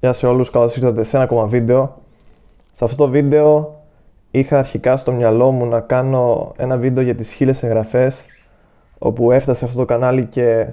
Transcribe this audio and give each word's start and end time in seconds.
Γεια 0.00 0.12
σε 0.12 0.26
όλους, 0.26 0.50
καλώς 0.50 0.76
ήρθατε 0.76 1.02
σε 1.02 1.16
ένα 1.16 1.24
ακόμα 1.24 1.46
βίντεο. 1.46 1.96
Σε 2.72 2.84
αυτό 2.84 3.04
το 3.04 3.10
βίντεο 3.10 3.80
είχα 4.30 4.58
αρχικά 4.58 4.96
στο 4.96 5.12
μυαλό 5.12 5.50
μου 5.50 5.66
να 5.66 5.80
κάνω 5.80 6.52
ένα 6.56 6.76
βίντεο 6.76 7.04
για 7.04 7.14
τις 7.14 7.32
χίλιες 7.32 7.62
εγγραφές 7.62 8.26
όπου 8.98 9.32
έφτασε 9.32 9.64
αυτό 9.64 9.78
το 9.78 9.84
κανάλι 9.84 10.24
και 10.24 10.66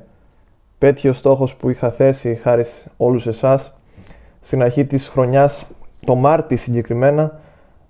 πέτυχε 0.77 1.09
ο 1.09 1.13
στόχος 1.13 1.55
που 1.55 1.69
είχα 1.69 1.91
θέσει 1.91 2.35
χάρη 2.35 2.63
σε 2.63 2.91
όλους 2.97 3.27
εσάς 3.27 3.73
στην 4.41 4.61
αρχή 4.61 4.85
της 4.85 5.07
χρονιάς, 5.07 5.67
το 6.05 6.15
Μάρτι 6.15 6.55
συγκεκριμένα, 6.55 7.39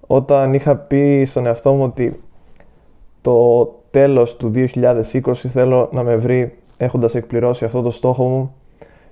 όταν 0.07 0.53
είχα 0.53 0.75
πει 0.75 1.25
στον 1.25 1.45
εαυτό 1.45 1.73
μου 1.73 1.83
ότι 1.83 2.23
το 3.21 3.65
τέλος 3.91 4.35
του 4.35 4.51
2020 4.53 5.33
θέλω 5.33 5.89
να 5.91 6.03
με 6.03 6.15
βρει 6.15 6.57
έχοντας 6.77 7.15
εκπληρώσει 7.15 7.65
αυτό 7.65 7.81
το 7.81 7.91
στόχο 7.91 8.27
μου 8.27 8.55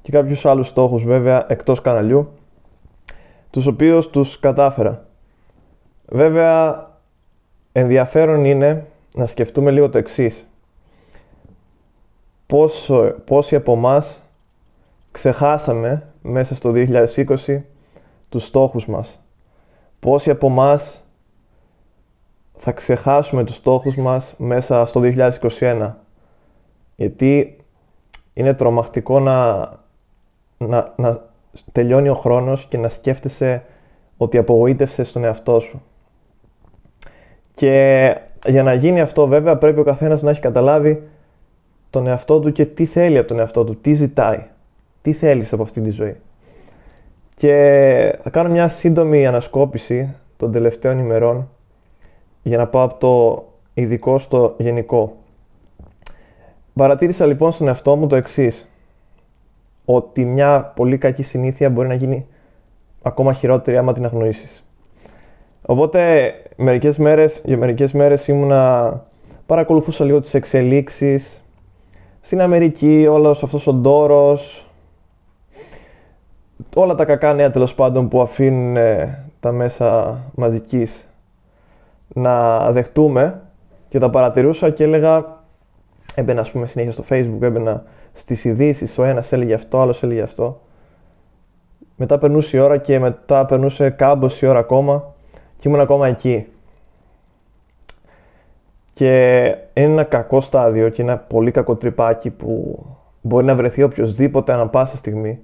και 0.03 0.11
κάποιους 0.11 0.45
άλλους 0.45 0.67
στόχους 0.67 1.03
βέβαια 1.03 1.45
εκτός 1.49 1.81
καναλιού, 1.81 2.31
τους 3.49 3.65
οποίους 3.65 4.09
τους 4.09 4.39
κατάφερα. 4.39 5.05
Βέβαια, 6.05 6.87
ενδιαφέρον 7.71 8.45
είναι 8.45 8.85
να 9.13 9.25
σκεφτούμε 9.25 9.71
λίγο 9.71 9.89
το 9.89 9.97
εξής. 9.97 10.47
Πόσο, 12.45 13.15
πόσοι 13.25 13.55
από 13.55 13.73
εμάς 13.73 14.21
ξεχάσαμε 15.11 16.07
μέσα 16.21 16.55
στο 16.55 16.71
2020 16.71 17.61
τους 18.29 18.45
στόχους 18.45 18.85
μας. 18.85 19.19
Πόσοι 19.99 20.29
από 20.29 20.47
εμάς 20.47 21.03
θα 22.55 22.71
ξεχάσουμε 22.71 23.43
τους 23.43 23.55
στόχους 23.55 23.95
μας 23.95 24.33
μέσα 24.37 24.85
στο 24.85 24.99
2021. 24.99 25.97
Γιατί 26.95 27.57
είναι 28.33 28.53
τρομακτικό 28.53 29.19
να, 29.19 29.69
να, 30.67 30.93
να 30.95 31.21
τελειώνει 31.71 32.09
ο 32.09 32.15
χρόνος 32.15 32.65
και 32.65 32.77
να 32.77 32.89
σκέφτεσαι 32.89 33.63
ότι 34.17 34.37
απογοήτευσες 34.37 35.11
τον 35.11 35.23
εαυτό 35.23 35.59
σου. 35.59 35.81
Και 37.53 38.17
για 38.45 38.63
να 38.63 38.73
γίνει 38.73 39.01
αυτό 39.01 39.27
βέβαια 39.27 39.57
πρέπει 39.57 39.79
ο 39.79 39.83
καθένας 39.83 40.21
να 40.21 40.29
έχει 40.29 40.41
καταλάβει 40.41 41.07
τον 41.89 42.07
εαυτό 42.07 42.39
του 42.39 42.51
και 42.51 42.65
τι 42.65 42.85
θέλει 42.85 43.17
από 43.17 43.27
τον 43.27 43.39
εαυτό 43.39 43.63
του, 43.63 43.75
τι 43.75 43.93
ζητάει, 43.93 44.43
τι 45.01 45.13
θέλεις 45.13 45.53
από 45.53 45.63
αυτή 45.63 45.81
τη 45.81 45.89
ζωή. 45.89 46.15
Και 47.35 48.19
θα 48.23 48.29
κάνω 48.29 48.49
μια 48.49 48.67
σύντομη 48.67 49.27
ανασκόπηση 49.27 50.15
των 50.37 50.51
τελευταίων 50.51 50.99
ημερών 50.99 51.49
για 52.43 52.57
να 52.57 52.67
πάω 52.67 52.83
από 52.83 52.95
το 52.99 53.45
ειδικό 53.73 54.19
στο 54.19 54.55
γενικό. 54.57 55.15
Παρατήρησα 56.73 57.25
λοιπόν 57.25 57.51
στον 57.51 57.67
εαυτό 57.67 57.95
μου 57.95 58.07
το 58.07 58.15
εξής 58.15 58.67
ότι 59.85 60.25
μια 60.25 60.71
πολύ 60.75 60.97
κακή 60.97 61.23
συνήθεια 61.23 61.69
μπορεί 61.69 61.87
να 61.87 61.93
γίνει 61.93 62.25
ακόμα 63.01 63.33
χειρότερη 63.33 63.77
άμα 63.77 63.93
την 63.93 64.05
αγνοήσεις. 64.05 64.65
Οπότε 65.65 66.33
μερικές 66.55 66.97
μέρες, 66.97 67.41
για 67.45 67.57
μερικές 67.57 67.91
μέρες 67.91 68.27
ήμουνα, 68.27 69.01
παρακολουθούσα 69.45 70.05
λίγο 70.05 70.19
τις 70.19 70.33
εξελίξεις 70.33 71.43
στην 72.21 72.41
Αμερική, 72.41 73.07
όλος 73.07 73.43
αυτός 73.43 73.67
ο 73.67 73.73
ντόρος, 73.73 74.67
όλα 76.75 76.95
τα 76.95 77.05
κακά 77.05 77.33
νέα 77.33 77.51
τέλος 77.51 77.75
πάντων 77.75 78.07
που 78.07 78.21
αφήνουν 78.21 78.77
ε, 78.77 79.25
τα 79.39 79.51
μέσα 79.51 80.19
μαζικής 80.35 81.07
να 82.07 82.59
δεχτούμε 82.71 83.41
και 83.89 83.99
τα 83.99 84.09
παρατηρούσα 84.09 84.69
και 84.69 84.83
έλεγα 84.83 85.41
έμπαινα 86.15 86.41
ας 86.41 86.51
πούμε 86.51 86.67
συνέχεια 86.67 86.91
στο 86.91 87.03
facebook, 87.09 87.41
έμπαινα 87.41 87.83
στις 88.13 88.43
ειδήσεις, 88.43 88.97
ο 88.97 89.03
ένας 89.03 89.31
έλεγε 89.31 89.53
αυτό, 89.53 89.77
ο 89.77 89.81
άλλος 89.81 90.03
έλεγε 90.03 90.21
αυτό. 90.21 90.61
Μετά 91.95 92.17
περνούσε 92.17 92.57
η 92.57 92.59
ώρα 92.59 92.77
και 92.77 92.99
μετά 92.99 93.45
περνούσε 93.45 93.89
κάμποση 93.89 94.45
ώρα 94.45 94.59
ακόμα 94.59 95.13
και 95.59 95.67
ήμουν 95.67 95.81
ακόμα 95.81 96.07
εκεί. 96.07 96.47
Και 98.93 99.43
είναι 99.73 99.91
ένα 99.91 100.03
κακό 100.03 100.41
στάδιο 100.41 100.89
και 100.89 101.01
ένα 101.01 101.17
πολύ 101.17 101.51
κακό 101.51 101.75
τρυπάκι 101.75 102.29
που 102.29 102.79
μπορεί 103.21 103.45
να 103.45 103.55
βρεθεί 103.55 103.83
οποιοδήποτε 103.83 104.53
ανα 104.53 104.67
πάσα 104.67 104.97
στιγμή. 104.97 105.39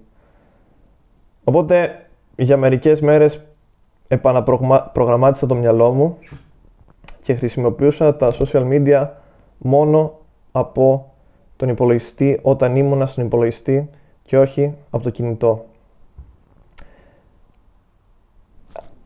Οπότε 1.44 2.06
για 2.36 2.58
μερικές 2.58 3.02
μέρες 3.02 3.44
επαναπρογραμμάτισα 4.08 5.46
το 5.46 5.56
μυαλό 5.56 5.92
μου 5.92 6.18
και 7.22 7.36
χρησιμοποιούσα 7.36 8.16
τα 8.16 8.34
social 8.40 8.68
media 8.72 9.08
μόνο 9.58 10.20
από 10.52 11.09
τον 11.60 11.70
υπολογιστή 11.70 12.40
όταν 12.42 12.76
ήμουνα 12.76 13.06
στον 13.06 13.26
υπολογιστή 13.26 13.90
και 14.24 14.38
όχι 14.38 14.74
από 14.90 15.04
το 15.04 15.10
κινητό. 15.10 15.66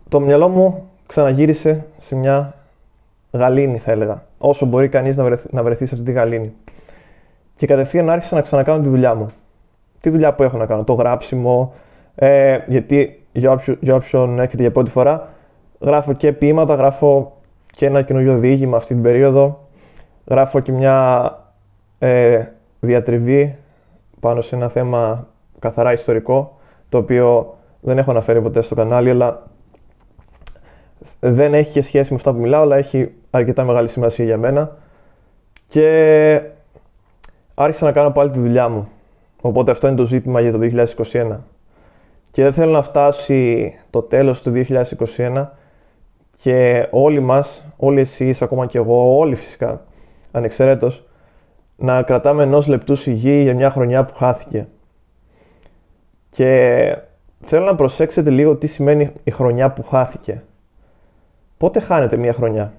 Το 0.09 0.19
μυαλό 0.19 0.47
μου 0.47 0.89
ξαναγύρισε 1.05 1.85
σε 1.99 2.15
μια 2.15 2.55
γαλήνη 3.31 3.77
θα 3.77 3.91
έλεγα. 3.91 4.23
Όσο 4.37 4.65
μπορεί 4.65 4.89
κανείς 4.89 5.17
να 5.17 5.23
βρεθεί, 5.23 5.47
να 5.51 5.63
βρεθεί 5.63 5.85
σε 5.85 5.93
αυτή 5.95 6.05
τη 6.05 6.11
γαλήνη. 6.11 6.53
Και 7.55 7.67
κατευθείαν 7.67 8.09
άρχισα 8.09 8.35
να 8.35 8.41
ξανακάνω 8.41 8.81
τη 8.81 8.89
δουλειά 8.89 9.15
μου. 9.15 9.27
Τι 9.99 10.09
δουλειά 10.09 10.33
που 10.33 10.43
έχω 10.43 10.57
να 10.57 10.65
κάνω, 10.65 10.83
το 10.83 10.93
γράψιμο, 10.93 11.73
ε, 12.15 12.59
γιατί 12.67 13.23
για, 13.31 13.51
όποιο, 13.51 13.77
για 13.79 13.95
όποιον 13.95 14.39
έρχεται 14.39 14.61
για 14.61 14.71
πρώτη 14.71 14.89
φορά, 14.89 15.29
γράφω 15.79 16.13
και 16.13 16.31
ποίηματα, 16.31 16.75
γράφω 16.75 17.37
και 17.71 17.85
ένα 17.85 18.01
καινούριο 18.01 18.37
διήγημα 18.37 18.77
αυτή 18.77 18.93
την 18.93 19.03
περίοδο, 19.03 19.67
γράφω 20.25 20.59
και 20.59 20.71
μια 20.71 21.37
ε, 22.03 22.47
διατριβή 22.79 23.55
πάνω 24.19 24.41
σε 24.41 24.55
ένα 24.55 24.69
θέμα 24.69 25.27
καθαρά 25.59 25.93
ιστορικό, 25.93 26.59
το 26.89 26.97
οποίο 26.97 27.57
δεν 27.79 27.97
έχω 27.97 28.11
αναφέρει 28.11 28.41
ποτέ 28.41 28.61
στο 28.61 28.75
κανάλι, 28.75 29.09
αλλά 29.09 29.47
δεν 31.19 31.53
έχει 31.53 31.71
και 31.71 31.81
σχέση 31.81 32.09
με 32.09 32.15
αυτά 32.15 32.33
που 32.33 32.39
μιλάω, 32.39 32.61
αλλά 32.61 32.75
έχει 32.75 33.11
αρκετά 33.29 33.63
μεγάλη 33.63 33.87
σημασία 33.87 34.25
για 34.25 34.37
μένα. 34.37 34.77
Και 35.67 36.41
άρχισα 37.53 37.85
να 37.85 37.91
κάνω 37.91 38.11
πάλι 38.11 38.29
τη 38.29 38.39
δουλειά 38.39 38.69
μου. 38.69 38.87
Οπότε 39.41 39.71
αυτό 39.71 39.87
είναι 39.87 39.95
το 39.95 40.05
ζήτημα 40.05 40.41
για 40.41 40.51
το 40.51 40.59
2021. 41.11 41.37
Και 42.31 42.43
δεν 42.43 42.53
θέλω 42.53 42.71
να 42.71 42.81
φτάσει 42.81 43.73
το 43.89 44.01
τέλος 44.01 44.41
του 44.41 44.65
2021 45.17 45.45
και 46.37 46.87
όλοι 46.91 47.19
μας, 47.19 47.65
όλοι 47.77 47.99
εσείς, 47.99 48.41
ακόμα 48.41 48.65
και 48.65 48.77
εγώ, 48.77 49.17
όλοι 49.17 49.35
φυσικά, 49.35 49.81
ανεξαιρέτως, 50.31 51.03
να 51.83 52.01
κρατάμε 52.01 52.43
ενός 52.43 52.67
λεπτού 52.67 52.95
σιγή 52.95 53.41
για 53.41 53.55
μια 53.55 53.71
χρονιά 53.71 54.05
που 54.05 54.13
χάθηκε. 54.13 54.67
Και 56.29 56.97
θέλω 57.45 57.65
να 57.65 57.75
προσέξετε 57.75 58.29
λίγο 58.29 58.55
τι 58.55 58.67
σημαίνει 58.67 59.11
η 59.23 59.31
χρονιά 59.31 59.71
που 59.71 59.83
χάθηκε. 59.83 60.43
Πότε 61.57 61.79
χάνεται 61.79 62.17
μια 62.17 62.33
χρονιά; 62.33 62.73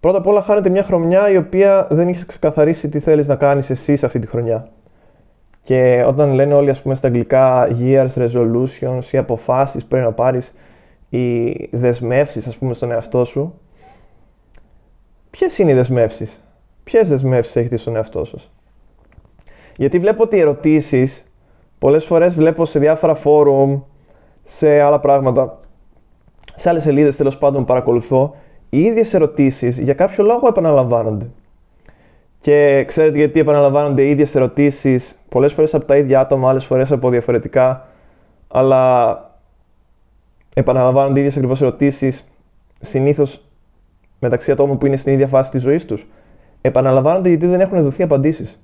Πρώτα 0.00 0.18
απ' 0.18 0.26
όλα 0.26 0.42
χάνεται 0.42 0.68
μια 0.68 0.82
χρονιά 0.82 1.30
η 1.30 1.36
οποία 1.36 1.86
δεν 1.90 2.08
έχει 2.08 2.26
ξεκαθαρίσει 2.26 2.88
τι 2.88 3.00
θέλεις 3.00 3.28
να 3.28 3.36
κάνεις 3.36 3.70
εσύ 3.70 3.96
σε 3.96 4.06
αυτή 4.06 4.18
τη 4.18 4.26
χρονιά. 4.26 4.68
Και 5.62 6.04
όταν 6.06 6.32
λένε 6.32 6.54
όλοι 6.54 6.70
ας 6.70 6.82
πούμε 6.82 6.94
στα 6.94 7.06
αγγλικά 7.06 7.68
years 7.80 8.10
resolutions 8.14 9.04
ή 9.10 9.16
αποφάσεις 9.18 9.84
πρέπει 9.84 10.04
να 10.04 10.12
πάρεις 10.12 10.54
οι 11.08 11.52
δεσμεύσεις 11.72 12.46
ας 12.46 12.56
πούμε 12.56 12.74
στον 12.74 12.90
εαυτό 12.90 13.24
σου, 13.24 13.60
ποιες 15.30 15.58
είναι 15.58 15.70
οι 15.70 15.74
δεσμεύσεις; 15.74 16.40
Ποιες 16.90 17.08
δεσμεύσεις 17.08 17.56
έχετε 17.56 17.76
στον 17.76 17.96
εαυτό 17.96 18.24
σας; 18.24 18.50
Γιατί 19.76 19.98
βλέπω 19.98 20.22
ότι 20.22 20.36
οι 20.36 20.40
ερωτήσεις 20.40 21.24
πολλές 21.78 22.04
φορές 22.04 22.34
βλέπω 22.34 22.64
σε 22.64 22.78
διάφορα 22.78 23.14
φόρουμ, 23.14 23.80
σε 24.44 24.80
άλλα 24.80 25.00
πράγματα, 25.00 25.60
σε 26.54 26.68
άλλες 26.68 26.82
σελίδες 26.82 27.16
τέλος 27.16 27.38
πάντων 27.38 27.64
παρακολουθώ, 27.64 28.34
οι 28.70 28.80
ίδιες 28.80 29.14
ερωτήσεις 29.14 29.78
για 29.78 29.94
κάποιο 29.94 30.24
λόγο 30.24 30.48
επαναλαμβάνονται. 30.48 31.30
Και 32.40 32.84
ξέρετε 32.86 33.16
γιατί 33.16 33.40
επαναλαμβάνονται 33.40 34.02
οι 34.02 34.10
ίδιες 34.10 34.34
ερωτήσεις 34.34 35.18
πολλές 35.28 35.52
φορές 35.52 35.74
από 35.74 35.84
τα 35.84 35.96
ίδια 35.96 36.20
άτομα, 36.20 36.48
άλλες 36.48 36.64
φορές 36.64 36.92
από 36.92 37.10
διαφορετικά, 37.10 37.86
αλλά 38.48 39.16
επαναλαμβάνονται 40.54 41.18
οι 41.18 41.20
ίδιες 41.20 41.36
ακριβώς 41.36 41.62
ερωτήσεις 41.62 42.24
συνήθως 42.80 43.44
μεταξύ 44.18 44.50
ατόμων 44.50 44.78
που 44.78 44.86
είναι 44.86 44.96
στην 44.96 45.12
ίδια 45.12 45.26
φάση 45.26 45.50
της 45.50 45.62
ζωής 45.62 45.84
τους 45.84 46.06
επαναλαμβάνονται 46.60 47.28
γιατί 47.28 47.46
δεν 47.46 47.60
έχουν 47.60 47.82
δοθεί 47.82 48.02
απαντήσεις. 48.02 48.60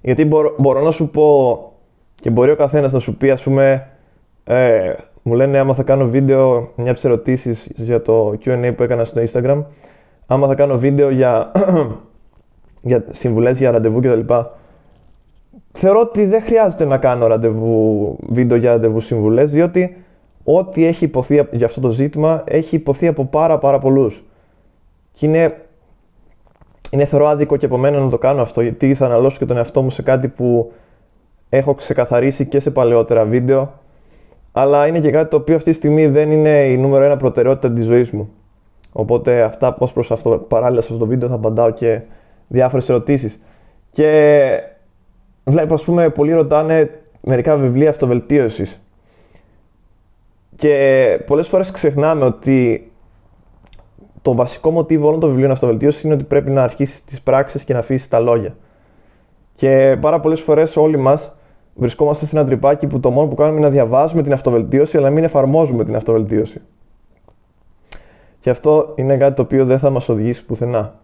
Γιατί 0.00 0.24
μπορώ, 0.24 0.54
μπορώ 0.58 0.82
να 0.82 0.90
σου 0.90 1.08
πω 1.08 1.58
και 2.14 2.30
μπορεί 2.30 2.50
ο 2.50 2.56
καθένας 2.56 2.92
να 2.92 2.98
σου 2.98 3.16
πει, 3.16 3.30
ας 3.30 3.42
πούμε, 3.42 3.88
ε, 4.44 4.94
μου 5.22 5.34
λένε 5.34 5.58
άμα 5.58 5.74
θα 5.74 5.82
κάνω 5.82 6.06
βίντεο 6.06 6.72
μια 6.76 6.90
από 6.90 7.00
ερωτήσεις 7.04 7.70
για 7.74 8.02
το 8.02 8.38
QA 8.44 8.72
που 8.76 8.82
έκανα 8.82 9.04
στο 9.04 9.22
Instagram, 9.26 9.64
άμα 10.26 10.46
θα 10.46 10.54
κάνω 10.54 10.78
βίντεο 10.78 11.10
για, 11.10 11.52
για 12.90 13.04
συμβουλές 13.10 13.58
για 13.58 13.70
ραντεβού 13.70 14.00
κτλ. 14.00 14.34
Θεωρώ 15.72 16.00
ότι 16.00 16.24
δεν 16.24 16.42
χρειάζεται 16.42 16.84
να 16.84 16.98
κάνω 16.98 17.26
ραντεβού, 17.26 18.16
βίντεο 18.28 18.56
για 18.56 18.70
ραντεβού 18.70 19.00
συμβουλές, 19.00 19.50
διότι 19.50 19.96
ό,τι 20.44 20.84
έχει 20.84 21.04
υποθεί 21.04 21.46
για 21.50 21.66
αυτό 21.66 21.80
το 21.80 21.90
ζήτημα 21.90 22.42
έχει 22.46 22.76
υποθεί 22.76 23.06
από 23.06 23.24
πάρα 23.24 23.58
πάρα 23.58 23.78
πολλούς. 23.78 24.24
Και 25.18 25.26
είναι, 25.26 25.56
είναι 26.90 27.04
θεωρώ 27.04 27.26
άδικο 27.26 27.56
και 27.56 27.66
από 27.66 27.76
μένα 27.76 27.98
να 27.98 28.10
το 28.10 28.18
κάνω 28.18 28.42
αυτό, 28.42 28.60
γιατί 28.60 28.94
θα 28.94 29.06
αναλώσω 29.06 29.38
και 29.38 29.46
τον 29.46 29.56
εαυτό 29.56 29.82
μου 29.82 29.90
σε 29.90 30.02
κάτι 30.02 30.28
που 30.28 30.72
έχω 31.48 31.74
ξεκαθαρίσει 31.74 32.46
και 32.46 32.60
σε 32.60 32.70
παλαιότερα 32.70 33.24
βίντεο, 33.24 33.72
αλλά 34.52 34.86
είναι 34.86 35.00
και 35.00 35.10
κάτι 35.10 35.30
το 35.30 35.36
οποίο 35.36 35.56
αυτή 35.56 35.70
τη 35.70 35.76
στιγμή 35.76 36.06
δεν 36.06 36.30
είναι 36.30 36.64
η 36.64 36.76
νούμερο 36.76 37.04
ένα 37.04 37.16
προτεραιότητα 37.16 37.72
της 37.72 37.84
ζωής 37.84 38.10
μου. 38.10 38.30
Οπότε 38.92 39.42
αυτά 39.42 39.76
ως 39.78 39.92
προς 39.92 40.10
αυτό, 40.10 40.30
παράλληλα 40.48 40.80
σε 40.80 40.86
αυτό 40.92 41.04
το 41.04 41.10
βίντεο 41.10 41.28
θα 41.28 41.34
απαντάω 41.34 41.70
και 41.70 42.00
διάφορες 42.48 42.88
ερωτήσεις. 42.88 43.40
Και 43.92 44.62
βλέπω, 45.44 45.74
ας 45.74 45.82
πούμε, 45.82 46.08
πολλοί 46.10 46.32
ρωτάνε 46.32 46.90
μερικά 47.20 47.56
βιβλία 47.56 47.90
αυτοβελτίωσης. 47.90 48.80
Και 50.56 51.22
πολλές 51.26 51.48
φορές 51.48 51.70
ξεχνάμε 51.70 52.24
ότι 52.24 52.87
το 54.28 54.34
βασικό 54.34 54.70
μοτίβο 54.70 55.06
όλων 55.08 55.20
των 55.20 55.28
βιβλίων 55.28 55.50
αυτοβελτίωσης 55.50 56.02
είναι 56.02 56.14
ότι 56.14 56.24
πρέπει 56.24 56.50
να 56.50 56.62
αρχίσεις 56.62 57.04
τις 57.04 57.20
πράξεις 57.20 57.64
και 57.64 57.72
να 57.72 57.78
αφήσεις 57.78 58.08
τα 58.08 58.18
λόγια. 58.18 58.56
Και 59.54 59.96
πάρα 60.00 60.20
πολλές 60.20 60.40
φορές 60.40 60.76
όλοι 60.76 60.96
μας 60.96 61.34
βρισκόμαστε 61.74 62.26
σε 62.26 62.36
ένα 62.36 62.46
τρυπάκι 62.46 62.86
που 62.86 63.00
το 63.00 63.10
μόνο 63.10 63.28
που 63.28 63.34
κάνουμε 63.34 63.58
είναι 63.58 63.66
να 63.66 63.72
διαβάζουμε 63.72 64.22
την 64.22 64.32
αυτοβελτίωση, 64.32 64.96
αλλά 64.96 65.10
μην 65.10 65.24
εφαρμόζουμε 65.24 65.84
την 65.84 65.96
αυτοβελτίωση. 65.96 66.60
Και 68.40 68.50
αυτό 68.50 68.92
είναι 68.94 69.16
κάτι 69.16 69.34
το 69.34 69.42
οποίο 69.42 69.64
δεν 69.64 69.78
θα 69.78 69.90
μας 69.90 70.08
οδηγήσει 70.08 70.44
πουθενά. 70.44 70.94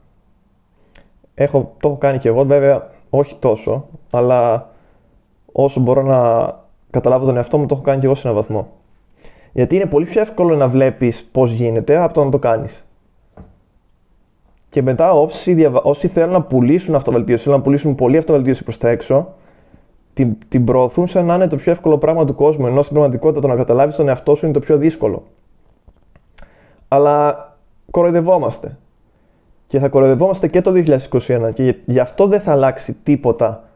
Έχω, 1.35 1.75
το 1.81 1.89
έχω 1.89 1.97
κάνει 1.97 2.19
και 2.19 2.29
εγώ, 2.29 2.45
βέβαια 2.45 2.91
όχι 3.11 3.37
τόσο, 3.39 3.87
αλλά 4.11 4.71
όσο 5.53 5.81
μπορώ 5.81 6.03
να 6.03 6.53
καταλάβω 6.91 7.27
τον 7.27 7.37
εαυτό 7.37 7.59
μου, 7.59 7.67
το 7.67 7.75
έχω 7.75 7.85
κάνει 7.85 8.01
και 8.01 8.07
εγώ 8.07 8.15
σε 8.15 8.29
έναν 8.29 8.41
βαθμό. 8.41 8.69
Γιατί 9.53 9.77
είναι 9.77 9.87
πολύ 9.87 10.05
πιο 10.05 10.21
εύκολο 10.21 10.57
να 10.57 10.69
βλέπεις 10.69 11.29
πώς 11.33 11.53
γίνεται 11.53 11.97
από 11.97 12.15
το 12.15 12.25
να 12.25 12.31
το 12.31 12.39
κάνεις. 12.39 12.85
Και 14.75 14.83
μετά 14.83 15.13
όσοι, 15.13 15.71
όσοι 15.83 16.09
θέλουν 16.09 16.33
να 16.33 16.43
πουλήσουν 16.43 16.95
αυτοβελτίωση, 16.95 17.43
θέλουν 17.43 17.59
να 17.59 17.65
πουλήσουν 17.65 17.95
πολύ 17.95 18.17
αυτοβελτίωση 18.17 18.63
προς 18.65 18.79
τα 18.79 18.89
έξω, 18.89 19.35
την, 20.15 20.37
την 20.49 20.65
προωθούν 20.65 21.07
σαν 21.07 21.25
να 21.25 21.35
είναι 21.35 21.49
το 21.49 21.57
πιο 21.57 21.73
εύκολο 21.73 21.99
πράγμα 21.99 22.25
του 22.25 22.35
κόσμου. 22.35 22.67
Ενώ 22.67 22.83
στην 22.83 22.93
πραγματικότητα 22.93 23.41
το 23.41 23.49
να 23.49 23.57
καταλάβεις 23.57 23.97
τον 23.97 24.09
εαυτό 24.09 24.35
σου 24.35 24.45
είναι 24.45 24.55
το 24.55 24.61
πιο 24.61 24.77
δύσκολο. 24.77 25.23
Αλλά 26.89 27.49
κοροϊδευόμαστε. 27.91 28.79
Και 29.67 29.79
θα 29.79 29.89
κοροϊδευόμαστε 29.89 30.49
και 30.49 30.61
το 30.61 30.73
2021. 31.19 31.51
Και 31.55 31.75
γι' 31.85 32.01
αυτό 32.01 32.27
δεν 32.27 32.41
θα 32.41 32.53
αλλάξει 32.53 32.97
τίποτα 33.03 33.69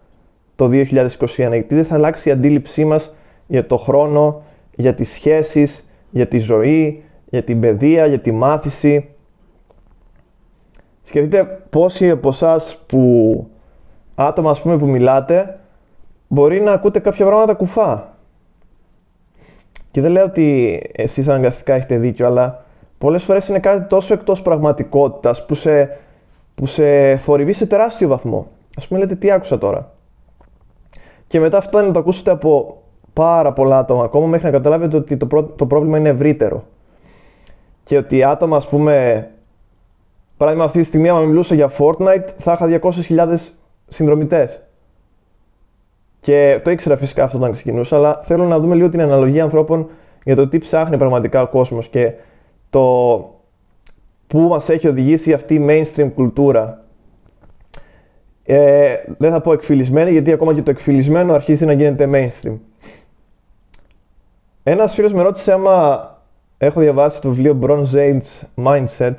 το 0.57 0.69
2021. 0.73 0.89
Γιατί 1.37 1.75
δεν 1.75 1.85
θα 1.85 1.95
αλλάξει 1.95 2.29
η 2.29 2.33
αντίληψή 2.33 2.85
μας 2.85 3.15
για 3.47 3.67
το 3.67 3.77
χρόνο, 3.77 4.43
για 4.75 4.95
τις 4.95 5.11
σχέσεις, 5.11 5.87
για 6.11 6.27
τη 6.27 6.39
ζωή, 6.39 7.03
για 7.31 7.43
την 7.43 7.61
παιδεία, 7.61 8.07
για 8.07 8.19
τη 8.19 8.33
μάθηση. 8.33 9.09
Σκεφτείτε 11.09 11.45
πόσοι 11.71 12.11
από 12.11 12.29
εσάς 12.29 12.79
που 12.87 13.47
άτομα 14.15 14.51
ας 14.51 14.61
πούμε, 14.61 14.79
που 14.79 14.87
μιλάτε 14.87 15.59
μπορεί 16.29 16.61
να 16.61 16.73
ακούτε 16.73 16.99
κάποια 16.99 17.27
πράγματα 17.27 17.55
κουφά. 17.55 18.15
Και 19.91 20.01
δεν 20.01 20.11
λέω 20.11 20.25
ότι 20.25 20.81
εσείς 20.93 21.29
αναγκαστικά 21.29 21.75
έχετε 21.75 21.99
δίκιο, 21.99 22.27
αλλά 22.27 22.65
πολλές 22.99 23.23
φορές 23.23 23.49
είναι 23.49 23.59
κάτι 23.59 23.89
τόσο 23.89 24.15
εκτός 24.15 24.43
πραγματικότητας 24.43 25.47
που 25.47 25.55
σε, 25.55 25.99
που 26.55 26.67
σε 26.67 27.17
θορυβεί 27.17 27.53
σε 27.53 27.67
τεράστιο 27.67 28.09
βαθμό. 28.09 28.47
Ας 28.77 28.87
πούμε 28.89 29.01
λέτε 29.01 29.15
τι 29.15 29.31
άκουσα 29.31 29.59
τώρα. 29.59 29.91
Και 31.27 31.41
μετά 31.41 31.57
αυτό 31.59 31.81
να 31.81 31.93
το 31.93 31.99
ακούσετε 31.99 32.31
από 32.31 32.83
πάρα 33.13 33.53
πολλά 33.53 33.79
άτομα 33.79 34.05
ακόμα 34.05 34.27
μέχρι 34.27 34.47
να 34.47 34.53
καταλάβετε 34.53 34.97
ότι 34.97 35.17
το, 35.17 35.43
το 35.57 35.67
πρόβλημα 35.67 35.99
είναι 35.99 36.09
ευρύτερο. 36.09 36.65
Και 37.85 37.97
ότι 37.97 38.25
άτομα 38.25 38.57
ας 38.57 38.69
πούμε 38.69 39.29
Παράδειγμα, 40.39 40.67
αυτή 40.67 40.79
τη 40.81 40.85
στιγμή, 40.85 41.09
άμα 41.09 41.21
μιλούσα 41.21 41.55
για 41.55 41.71
Fortnite, 41.79 42.29
θα 42.39 42.53
είχα 42.53 42.81
200.000 43.09 43.37
συνδρομητές. 43.89 44.61
Και 46.21 46.61
το 46.65 46.71
ήξερα 46.71 46.97
φυσικά 46.97 47.25
αυτό 47.25 47.39
όταν 47.39 47.53
ξεκινούσα, 47.53 47.97
αλλά 47.97 48.21
θέλω 48.25 48.45
να 48.45 48.59
δούμε 48.59 48.75
λίγο 48.75 48.89
την 48.89 49.01
αναλογία 49.01 49.43
ανθρώπων 49.43 49.89
για 50.25 50.37
το 50.37 50.49
τι 50.49 50.59
ψάχνει 50.59 50.97
πραγματικά 50.97 51.43
ο 51.43 51.47
κόσμος 51.47 51.89
και 51.89 52.13
το 52.71 52.81
πού 54.27 54.39
μας 54.41 54.69
έχει 54.69 54.89
οδηγήσει 54.89 55.33
αυτή 55.33 55.55
η 55.55 55.67
mainstream 55.69 56.11
κουλτούρα. 56.15 56.85
Ε, 58.45 58.95
δεν 59.19 59.31
θα 59.31 59.41
πω 59.41 59.53
εκφυλισμένη, 59.53 60.11
γιατί 60.11 60.33
ακόμα 60.33 60.55
και 60.55 60.63
το 60.63 60.71
εκφυλισμένο 60.71 61.33
αρχίζει 61.33 61.65
να 61.65 61.73
γίνεται 61.73 62.09
mainstream. 62.13 62.57
Ένας 64.63 64.95
φίλος 64.95 65.13
με 65.13 65.23
ρώτησε 65.23 65.53
άμα 65.53 66.07
έχω 66.59 66.81
διαβάσει 66.81 67.21
το 67.21 67.29
βιβλίο 67.29 67.59
Bronze 67.63 67.93
Age 67.93 68.47
Mindset 68.65 69.15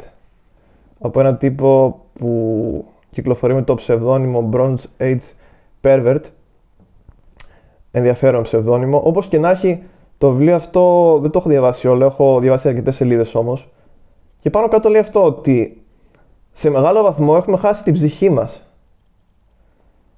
από 1.00 1.20
έναν 1.20 1.38
τύπο 1.38 2.00
που 2.14 2.86
κυκλοφορεί 3.12 3.54
με 3.54 3.62
το 3.62 3.76
ψευδόνυμο 3.76 4.50
Bronze 4.54 4.84
Age 4.98 5.34
Pervert. 5.82 6.22
Ενδιαφέρον 7.92 8.44
ψευδόνυμο. 8.44 9.02
Όπως 9.04 9.28
και 9.28 9.40
να 9.40 9.50
έχει, 9.50 9.84
το 10.18 10.32
βιβλίο 10.32 10.56
αυτό 10.56 11.18
δεν 11.22 11.32
το 11.32 11.40
έχω 11.40 11.50
διαβάσει 11.50 11.88
όλο, 11.88 12.06
έχω 12.06 12.40
διαβάσει 12.40 12.68
αρκετές 12.68 12.96
σελίδες 12.96 13.36
όμως. 13.36 13.68
Και 14.40 14.50
πάνω 14.50 14.68
κάτω 14.68 14.90
λέει 14.90 15.02
αυτό, 15.02 15.24
ότι 15.24 15.84
σε 16.52 16.70
μεγάλο 16.70 17.02
βαθμό 17.02 17.34
έχουμε 17.38 17.58
χάσει 17.58 17.84
την 17.84 17.94
ψυχή 17.94 18.30
μας. 18.30 18.64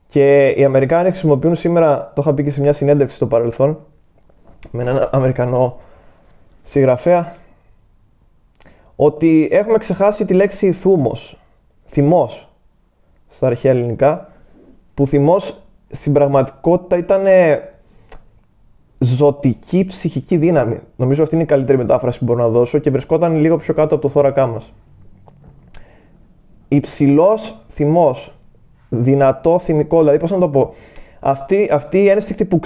Και 0.08 0.48
οι 0.48 0.64
Αμερικάνοι 0.64 1.10
χρησιμοποιούν 1.10 1.56
σήμερα, 1.56 2.12
το 2.16 2.22
είχα 2.22 2.34
πει 2.34 2.44
και 2.44 2.52
σε 2.52 2.62
μια 2.62 2.74
συνέντευξη 2.74 3.16
στο 3.16 3.28
παρελθόν, 3.28 3.80
με 4.72 4.82
έναν 4.82 5.10
Αμερικανό 5.12 5.80
συγγραφέα, 6.64 7.36
ότι 9.04 9.48
έχουμε 9.52 9.78
ξεχάσει 9.78 10.26
τη 10.26 10.34
λέξη 10.34 10.72
θούμος, 10.72 11.38
θυμός, 11.86 12.48
στα 13.30 13.48
αρχαία 13.48 13.72
ελληνικά, 13.72 14.32
που 14.94 15.08
θυμός 15.08 15.62
στην 15.90 16.14
πραγματικότητα 16.14 16.98
ήταν 16.98 17.26
ζωτική 19.00 19.86
ψυχική 19.86 20.38
δύναμη. 20.38 20.80
Νομίζω 20.96 21.24
αυτή 21.24 21.36
είναι 21.36 21.44
η 21.44 21.48
καλύτερη 21.48 21.78
μετάφραση 21.78 22.20
που 22.20 22.26
μπορώ 22.26 22.40
να 22.40 22.50
δώσω 22.50 22.78
και 22.78 22.90
βρισκόταν 22.90 23.36
λίγο 23.36 23.58
πιο 23.58 23.74
κάτω 23.74 23.94
από 23.96 24.04
το 24.04 24.10
θώρακά 24.10 24.46
μας. 24.48 24.74
Υψηλός 26.68 27.58
θυμός, 27.74 28.34
δυνατό 28.90 29.60
θυμικό, 29.60 30.00
δηλαδή 30.00 30.20
πώς 30.20 30.32
να 30.32 30.40
το 30.40 30.50
πω, 30.50 30.74
αυτή, 31.20 31.70
αυτή 31.72 31.98
η 31.98 32.10
ένστικτη 32.10 32.46
που 32.46 32.60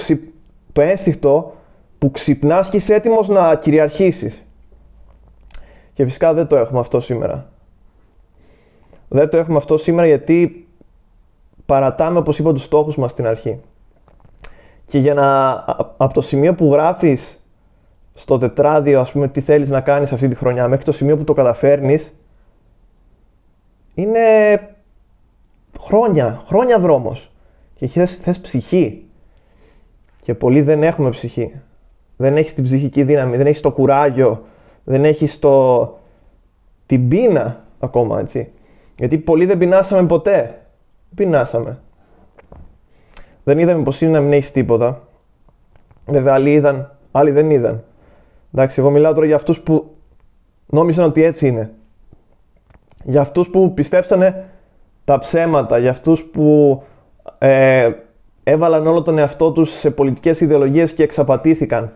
το 0.71 0.81
ένστικτο 0.81 1.53
που 1.97 2.11
ξυπνάς 2.11 2.69
και 2.69 2.77
είσαι 2.77 2.93
έτοιμος 2.93 3.27
να 3.27 3.55
κυριαρχήσεις. 3.55 4.44
Και 5.95 6.03
φυσικά 6.03 6.33
δεν 6.33 6.47
το 6.47 6.55
έχουμε 6.55 6.79
αυτό 6.79 6.99
σήμερα. 6.99 7.49
Δεν 9.09 9.29
το 9.29 9.37
έχουμε 9.37 9.57
αυτό 9.57 9.77
σήμερα 9.77 10.07
γιατί 10.07 10.67
παρατάμε, 11.65 12.19
όπως 12.19 12.39
είπα, 12.39 12.53
τους 12.53 12.63
στόχους 12.63 12.95
μας 12.95 13.11
στην 13.11 13.27
αρχή. 13.27 13.59
Και 14.87 14.99
για 14.99 15.13
να, 15.13 15.51
από 15.97 16.13
το 16.13 16.21
σημείο 16.21 16.53
που 16.53 16.73
γράφεις 16.73 17.43
στο 18.13 18.37
τετράδιο, 18.37 18.99
ας 18.99 19.11
πούμε, 19.11 19.27
τι 19.27 19.41
θέλεις 19.41 19.69
να 19.69 19.81
κάνεις 19.81 20.11
αυτή 20.11 20.27
τη 20.27 20.35
χρονιά, 20.35 20.67
μέχρι 20.67 20.85
το 20.85 20.91
σημείο 20.91 21.17
που 21.17 21.23
το 21.23 21.33
καταφέρνεις, 21.33 22.13
είναι 23.93 24.19
χρόνια, 25.79 26.43
χρόνια 26.47 26.79
δρόμος. 26.79 27.31
Και 27.75 27.87
θες, 27.87 28.15
θες 28.15 28.39
ψυχή. 28.39 29.05
Και 30.21 30.33
πολλοί 30.33 30.61
δεν 30.61 30.83
έχουμε 30.83 31.09
ψυχή. 31.09 31.53
Δεν 32.17 32.37
έχεις 32.37 32.53
την 32.53 32.63
ψυχική 32.63 33.03
δύναμη, 33.03 33.37
δεν 33.37 33.47
έχεις 33.47 33.61
το 33.61 33.71
κουράγιο 33.71 34.43
δεν 34.85 35.05
έχει 35.05 35.39
το... 35.39 35.97
την 36.85 37.07
πείνα 37.07 37.63
ακόμα, 37.79 38.19
έτσι. 38.19 38.51
Γιατί 38.97 39.17
πολλοί 39.17 39.45
δεν 39.45 39.57
πεινάσαμε 39.57 40.07
ποτέ. 40.07 40.61
Πεινάσαμε. 41.15 41.79
Δεν 43.43 43.59
είδαμε 43.59 43.83
πως 43.83 44.01
είναι 44.01 44.11
να 44.11 44.19
μην 44.19 44.33
έχεις 44.33 44.51
τίποτα. 44.51 45.01
Βέβαια, 46.05 46.33
άλλοι 46.33 46.53
είδαν, 46.53 46.91
άλλοι 47.11 47.31
δεν 47.31 47.49
είδαν. 47.49 47.83
Εντάξει, 48.53 48.79
εγώ 48.79 48.89
μιλάω 48.89 49.13
τώρα 49.13 49.25
για 49.25 49.35
αυτούς 49.35 49.59
που 49.59 49.95
νόμιζαν 50.65 51.05
ότι 51.05 51.23
έτσι 51.23 51.47
είναι. 51.47 51.73
Για 53.03 53.21
αυτούς 53.21 53.49
που 53.49 53.73
πιστέψανε 53.73 54.45
τα 55.05 55.19
ψέματα, 55.19 55.77
για 55.77 55.89
αυτούς 55.89 56.23
που 56.23 56.83
ε, 57.37 57.91
έβαλαν 58.43 58.87
όλο 58.87 59.01
τον 59.01 59.17
εαυτό 59.17 59.51
τους 59.51 59.71
σε 59.71 59.89
πολιτικές 59.89 60.41
ιδεολογίες 60.41 60.93
και 60.93 61.03
εξαπατήθηκαν 61.03 61.93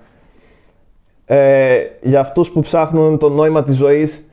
ε, 1.32 1.80
για 2.02 2.20
αυτούς 2.20 2.50
που 2.50 2.60
ψάχνουν 2.60 3.18
το 3.18 3.30
νόημα 3.30 3.64
της 3.64 3.76
ζωής 3.76 4.30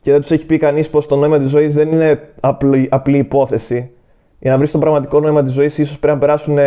και 0.00 0.10
δεν 0.10 0.20
τους 0.20 0.30
έχει 0.30 0.46
πει 0.46 0.58
κανείς 0.58 0.90
πως 0.90 1.06
το 1.06 1.16
νόημα 1.16 1.38
της 1.38 1.50
ζωής 1.50 1.74
δεν 1.74 1.92
είναι 1.92 2.28
απλή, 2.40 2.88
απλή 2.90 3.18
υπόθεση. 3.18 3.90
Για 4.38 4.50
να 4.50 4.58
βρεις 4.58 4.70
το 4.70 4.78
πραγματικό 4.78 5.20
νόημα 5.20 5.42
της 5.42 5.52
ζωής 5.52 5.78
ίσως 5.78 5.98
πρέπει 5.98 6.14
να 6.14 6.20
περάσουν 6.20 6.58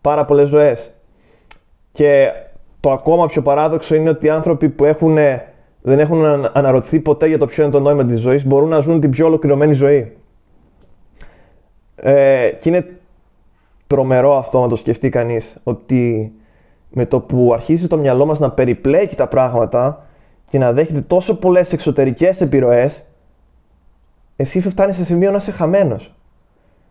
πάρα 0.00 0.24
πολλές 0.24 0.48
ζωές. 0.48 0.94
Και 1.92 2.30
το 2.80 2.90
ακόμα 2.90 3.26
πιο 3.26 3.42
παράδοξο 3.42 3.94
είναι 3.94 4.10
ότι 4.10 4.26
οι 4.26 4.30
άνθρωποι 4.30 4.68
που 4.68 4.84
έχουν, 4.84 5.14
δεν 5.82 5.98
έχουν 5.98 6.50
αναρωτηθεί 6.52 7.00
ποτέ 7.00 7.26
για 7.26 7.38
το 7.38 7.46
ποιο 7.46 7.62
είναι 7.62 7.72
το 7.72 7.80
νόημα 7.80 8.04
της 8.04 8.20
ζωής 8.20 8.46
μπορούν 8.46 8.68
να 8.68 8.80
ζουν 8.80 9.00
την 9.00 9.10
πιο 9.10 9.26
ολοκληρωμένη 9.26 9.72
ζωή. 9.72 10.16
Ε, 11.96 12.50
και 12.60 12.68
είναι 12.68 12.86
τρομερό 13.86 14.36
αυτό 14.36 14.60
να 14.60 14.68
το 14.68 14.76
σκεφτεί 14.76 15.08
κανείς, 15.08 15.56
ότι 15.62 16.32
με 16.90 17.06
το 17.06 17.20
που 17.20 17.50
αρχίζει 17.54 17.86
το 17.86 17.96
μυαλό 17.96 18.26
μας 18.26 18.38
να 18.38 18.50
περιπλέκει 18.50 19.16
τα 19.16 19.28
πράγματα 19.28 20.06
και 20.50 20.58
να 20.58 20.72
δέχεται 20.72 21.00
τόσο 21.00 21.34
πολλές 21.36 21.72
εξωτερικές 21.72 22.40
επιρροές, 22.40 23.04
εσύ 24.36 24.60
φτάνεις 24.60 24.96
σε 24.96 25.04
σημείο 25.04 25.30
να 25.30 25.36
είσαι 25.36 25.50
χαμένος. 25.50 26.14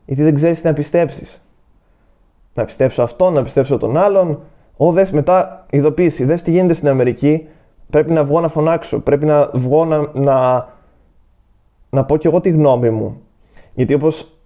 Γιατί 0.06 0.24
δεν 0.24 0.36
ξέρεις 0.36 0.62
τι 0.62 0.68
να 0.68 0.74
πιστέψεις. 0.74 1.44
να 2.53 2.65
πιστέψω 2.65 3.01
αυτόν, 3.01 3.34
να 3.34 3.44
πιστέψω 3.44 3.77
τον 3.77 3.98
άλλον. 3.98 4.39
Ω, 4.77 4.91
δες 4.91 5.12
μετά 5.12 5.65
ειδοποίηση, 5.70 6.24
δες 6.24 6.41
τι 6.41 6.51
γίνεται 6.51 6.74
στην 6.74 6.88
Αμερική, 6.88 7.48
πρέπει 7.89 8.12
να 8.12 8.24
βγω 8.24 8.39
να 8.39 8.48
φωνάξω, 8.48 9.00
πρέπει 9.00 9.25
να 9.25 9.50
βγω 9.53 9.86
να, 9.86 10.10
να, 10.13 10.68
να 11.89 12.06
πω 12.06 12.18
κι 12.18 12.27
εγώ 12.27 12.41
τη 12.41 12.50
γνώμη 12.50 12.89
μου. 12.89 13.22
Γιατί 13.74 13.94
όπως, 13.94 14.38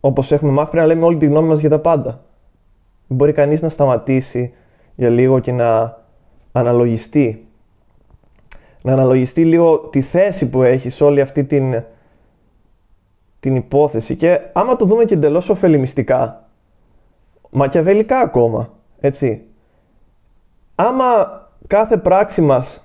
όπως 0.00 0.32
έχουμε 0.32 0.52
μάθει 0.52 0.70
πρέπει 0.70 0.86
να 0.86 0.94
λέμε 0.94 1.06
όλη 1.06 1.16
τη 1.16 1.26
γνώμη 1.26 1.48
μας 1.48 1.60
για 1.60 1.68
τα 1.68 1.78
πάντα. 1.78 2.20
Μπορεί 3.06 3.32
κανείς 3.32 3.62
να 3.62 3.68
σταματήσει 3.68 4.52
για 4.96 5.08
λίγο 5.08 5.38
και 5.38 5.52
να 5.52 5.98
αναλογιστεί. 6.52 7.46
Να 8.82 8.92
αναλογιστεί 8.92 9.44
λίγο 9.44 9.78
τη 9.78 10.00
θέση 10.00 10.50
που 10.50 10.62
έχει 10.62 10.90
σε 10.90 11.04
όλη 11.04 11.20
αυτή 11.20 11.44
την, 11.44 11.82
την 13.40 13.56
υπόθεση. 13.56 14.16
Και 14.16 14.40
άμα 14.52 14.76
το 14.76 14.84
δούμε 14.84 15.04
και 15.04 15.14
εντελώς 15.14 15.48
ωφελημιστικά, 15.48 16.48
μακιαβελικά 17.50 18.18
ακόμα, 18.18 18.72
έτσι. 19.00 19.42
Άμα 20.74 21.40
κάθε 21.66 21.96
πράξη 21.96 22.40
μας 22.40 22.84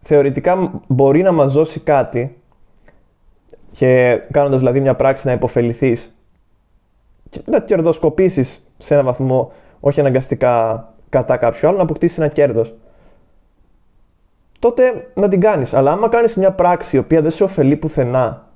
θεωρητικά 0.00 0.82
μπορεί 0.86 1.22
να 1.22 1.32
μας 1.32 1.52
δώσει 1.52 1.80
κάτι 1.80 2.38
και 3.70 4.20
κάνοντας 4.30 4.58
δηλαδή 4.58 4.80
μια 4.80 4.94
πράξη 4.94 5.26
να 5.26 5.32
υποφεληθείς 5.32 6.16
και 7.30 7.40
να 7.46 7.60
κερδοσκοπήσεις 7.60 8.66
σε 8.78 8.94
έναν 8.94 9.06
βαθμό 9.06 9.52
όχι 9.86 10.00
αναγκαστικά 10.00 10.84
κατά 11.08 11.36
κάποιο 11.36 11.68
άλλο, 11.68 11.76
να 11.76 11.82
αποκτήσεις 11.82 12.18
ένα 12.18 12.28
κέρδος. 12.28 12.74
Τότε 14.58 15.10
να 15.14 15.28
την 15.28 15.40
κάνεις. 15.40 15.74
Αλλά 15.74 15.92
άμα 15.92 16.08
κάνεις 16.08 16.34
μια 16.34 16.50
πράξη 16.50 16.96
η 16.96 16.98
οποία 16.98 17.22
δεν 17.22 17.30
σε 17.30 17.44
ωφελεί 17.44 17.76
πουθενά, 17.76 18.48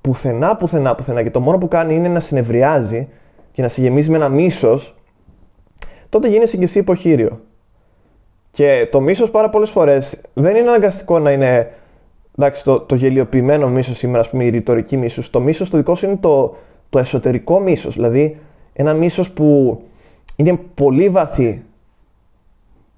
πουθενά, 0.00 0.56
πουθενά, 0.56 0.94
πουθενά 0.94 1.22
και 1.22 1.30
το 1.30 1.40
μόνο 1.40 1.58
που 1.58 1.68
κάνει 1.68 1.94
είναι 1.94 2.08
να 2.08 2.20
συνευριάζει 2.20 3.08
και 3.52 3.62
να 3.62 3.68
σε 3.68 3.80
γεμίζει 3.80 4.10
με 4.10 4.16
ένα 4.16 4.28
μίσος, 4.28 4.94
τότε 6.08 6.28
γίνεσαι 6.28 6.56
και 6.56 6.64
εσύ 6.64 6.78
υποχείριο. 6.78 7.40
Και 8.50 8.88
το 8.90 9.00
μίσος 9.00 9.30
πάρα 9.30 9.48
πολλές 9.48 9.70
φορές 9.70 10.20
δεν 10.34 10.56
είναι 10.56 10.68
αναγκαστικό 10.68 11.18
να 11.18 11.30
είναι 11.30 11.72
εντάξει, 12.38 12.64
το, 12.64 12.80
το 12.80 12.94
γελιοποιημένο 12.94 13.68
μίσος 13.68 13.96
σήμερα, 13.96 14.20
ας 14.20 14.28
πούμε, 14.28 14.44
η 14.44 14.48
ρητορική 14.48 14.96
μίσος. 14.96 15.30
Το 15.30 15.40
μίσος 15.40 15.70
το 15.70 15.76
δικό 15.76 15.94
σου 15.94 16.06
είναι 16.06 16.16
το, 16.20 16.56
το 16.90 16.98
εσωτερικό 16.98 17.60
μίσος. 17.60 17.94
Δηλαδή, 17.94 18.38
ένα 18.72 18.94
μίσος 18.94 19.30
που 19.30 19.80
είναι 20.36 20.58
πολύ 20.74 21.08
βαθύ 21.08 21.62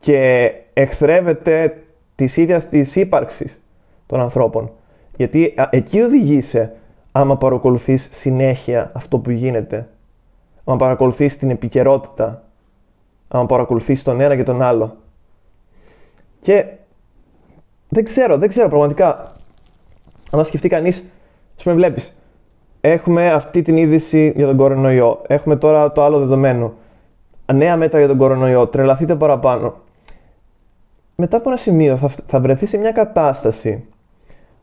και 0.00 0.52
εχθρεύεται 0.73 1.83
της 2.14 2.37
ίδιας 2.37 2.68
της 2.68 2.97
ύπαρξης 2.97 3.61
των 4.07 4.21
ανθρώπων. 4.21 4.71
Γιατί 5.16 5.54
εκεί 5.71 6.00
οδηγείσαι 6.00 6.76
άμα 7.12 7.37
παρακολουθείς 7.37 8.09
συνέχεια 8.11 8.90
αυτό 8.95 9.18
που 9.18 9.30
γίνεται. 9.30 9.88
Άμα 10.64 10.76
παρακολουθείς 10.76 11.38
την 11.38 11.50
επικαιρότητα. 11.50 12.42
Άμα 13.28 13.47
παρακολουθείς 13.47 14.02
τον 14.02 14.21
ένα 14.21 14.37
και 14.37 14.42
τον 14.42 14.62
άλλο. 14.62 14.97
Και 16.40 16.64
δεν 17.88 18.04
ξέρω, 18.04 18.38
δεν 18.38 18.49
ξέρω 18.49 18.68
πραγματικά. 18.68 19.33
Αν 20.30 20.45
σκεφτεί 20.45 20.68
κανείς, 20.68 21.04
ας 21.57 21.62
πούμε, 21.62 21.75
βλέπεις. 21.75 22.16
Έχουμε 22.80 23.26
αυτή 23.33 23.62
την 23.62 23.76
είδηση 23.76 24.33
για 24.37 24.47
τον 24.47 24.57
κορονοϊό. 24.57 25.23
Έχουμε 25.26 25.57
τώρα 25.57 25.92
το 25.92 26.04
άλλο 26.04 26.18
δεδομένο. 26.18 26.73
Νέα 27.52 27.76
μέτρα 27.76 27.99
για 27.99 28.09
τον 28.09 28.17
κορονοϊό. 28.17 28.67
Τρελαθείτε 28.67 29.14
παραπάνω. 29.14 29.75
Μετά 31.14 31.37
από 31.37 31.49
ένα 31.49 31.59
σημείο 31.59 31.97
θα, 31.97 32.11
θα 32.26 32.40
βρεθεί 32.40 32.67
σε 32.67 32.76
μια 32.76 32.93
κατάσταση 32.93 33.85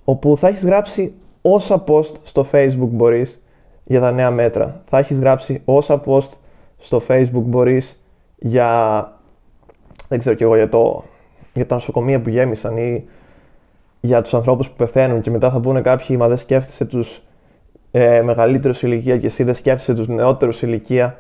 όπου 0.03 0.37
θα 0.37 0.47
έχεις 0.47 0.65
γράψει 0.65 1.13
όσα 1.41 1.83
post 1.87 2.11
στο 2.23 2.45
facebook 2.51 2.89
μπορείς 2.89 3.43
για 3.83 3.99
τα 3.99 4.11
νέα 4.11 4.31
μέτρα. 4.31 4.81
Θα 4.89 4.97
έχεις 4.97 5.19
γράψει 5.19 5.61
όσα 5.65 6.01
post 6.05 6.29
στο 6.77 7.01
facebook 7.07 7.43
μπορείς 7.43 8.03
για, 8.37 9.11
δεν 10.07 10.19
ξέρω 10.19 10.35
κι 10.35 10.43
εγώ, 10.43 10.55
για, 10.55 10.69
το, 10.69 11.03
για 11.53 11.65
τα 11.65 11.75
νοσοκομεία 11.75 12.21
που 12.21 12.29
γέμισαν 12.29 12.77
ή 12.77 13.07
για 14.01 14.21
τους 14.21 14.33
ανθρώπους 14.33 14.69
που 14.69 14.75
πεθαίνουν 14.75 15.21
και 15.21 15.31
μετά 15.31 15.51
θα 15.51 15.59
πούνε 15.59 15.81
κάποιοι 15.81 16.15
«Μα 16.19 16.27
δεν 16.27 16.37
σκέφτεσαι 16.37 16.85
τους 16.85 17.21
ε, 17.91 18.21
μεγαλύτερους 18.21 18.83
ηλικία 18.83 19.17
και 19.17 19.25
εσύ 19.25 19.43
δεν 19.43 19.53
σκέφτεσαι 19.53 19.93
τους 19.93 20.07
νεότερους 20.07 20.61
ηλικία». 20.61 21.17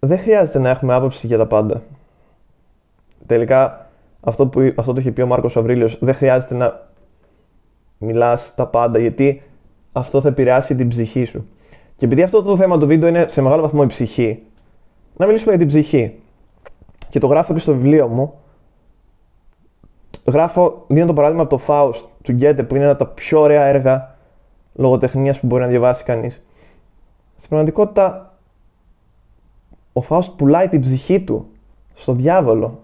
Δεν 0.00 0.18
χρειάζεται 0.18 0.58
να 0.58 0.68
έχουμε 0.68 0.94
άποψη 0.94 1.26
για 1.26 1.38
τα 1.38 1.46
πάντα. 1.46 1.82
Τελικά, 3.26 3.86
αυτό, 4.20 4.46
που, 4.46 4.72
αυτό 4.76 4.92
το 4.92 5.00
είχε 5.00 5.10
πει 5.10 5.20
ο 5.20 5.26
Μάρκος 5.26 5.56
Αβρίλιος, 5.56 5.98
δεν 6.00 6.14
χρειάζεται 6.14 6.54
να 6.54 6.88
μιλάς 7.98 8.54
τα 8.54 8.66
πάντα, 8.66 8.98
γιατί 8.98 9.42
αυτό 9.92 10.20
θα 10.20 10.28
επηρεάσει 10.28 10.76
την 10.76 10.88
ψυχή 10.88 11.24
σου. 11.24 11.48
Και 11.96 12.04
επειδή 12.04 12.22
αυτό 12.22 12.42
το 12.42 12.56
θέμα 12.56 12.78
του 12.78 12.86
βίντεο 12.86 13.08
είναι 13.08 13.28
σε 13.28 13.40
μεγάλο 13.40 13.62
βαθμό 13.62 13.80
η 13.84 13.86
ψυχή, 13.86 14.42
να 15.16 15.26
μιλήσουμε 15.26 15.50
για 15.50 15.58
την 15.58 15.68
ψυχή. 15.68 16.14
Και 17.10 17.18
το 17.18 17.26
γράφω 17.26 17.52
και 17.52 17.58
στο 17.58 17.72
βιβλίο 17.72 18.08
μου. 18.08 18.34
Γράφω, 20.24 20.84
δίνω 20.86 21.06
το 21.06 21.12
παράδειγμα 21.12 21.42
από 21.42 21.56
το 21.56 21.64
Faust 21.66 22.02
του 22.22 22.32
Γκέτε, 22.32 22.62
που 22.62 22.74
είναι 22.74 22.84
ένα 22.84 22.92
από 22.92 23.04
τα 23.04 23.10
πιο 23.10 23.40
ωραία 23.40 23.64
έργα 23.64 24.16
λογοτεχνίας 24.74 25.40
που 25.40 25.46
μπορεί 25.46 25.62
να 25.62 25.68
διαβάσει 25.68 26.04
κανείς. 26.04 26.42
Στην 27.36 27.48
πραγματικότητα, 27.48 28.37
ο 29.98 30.04
Faust 30.08 30.28
πουλάει 30.36 30.68
την 30.68 30.80
ψυχή 30.80 31.20
του 31.20 31.46
στο 31.94 32.12
διάβολο 32.12 32.78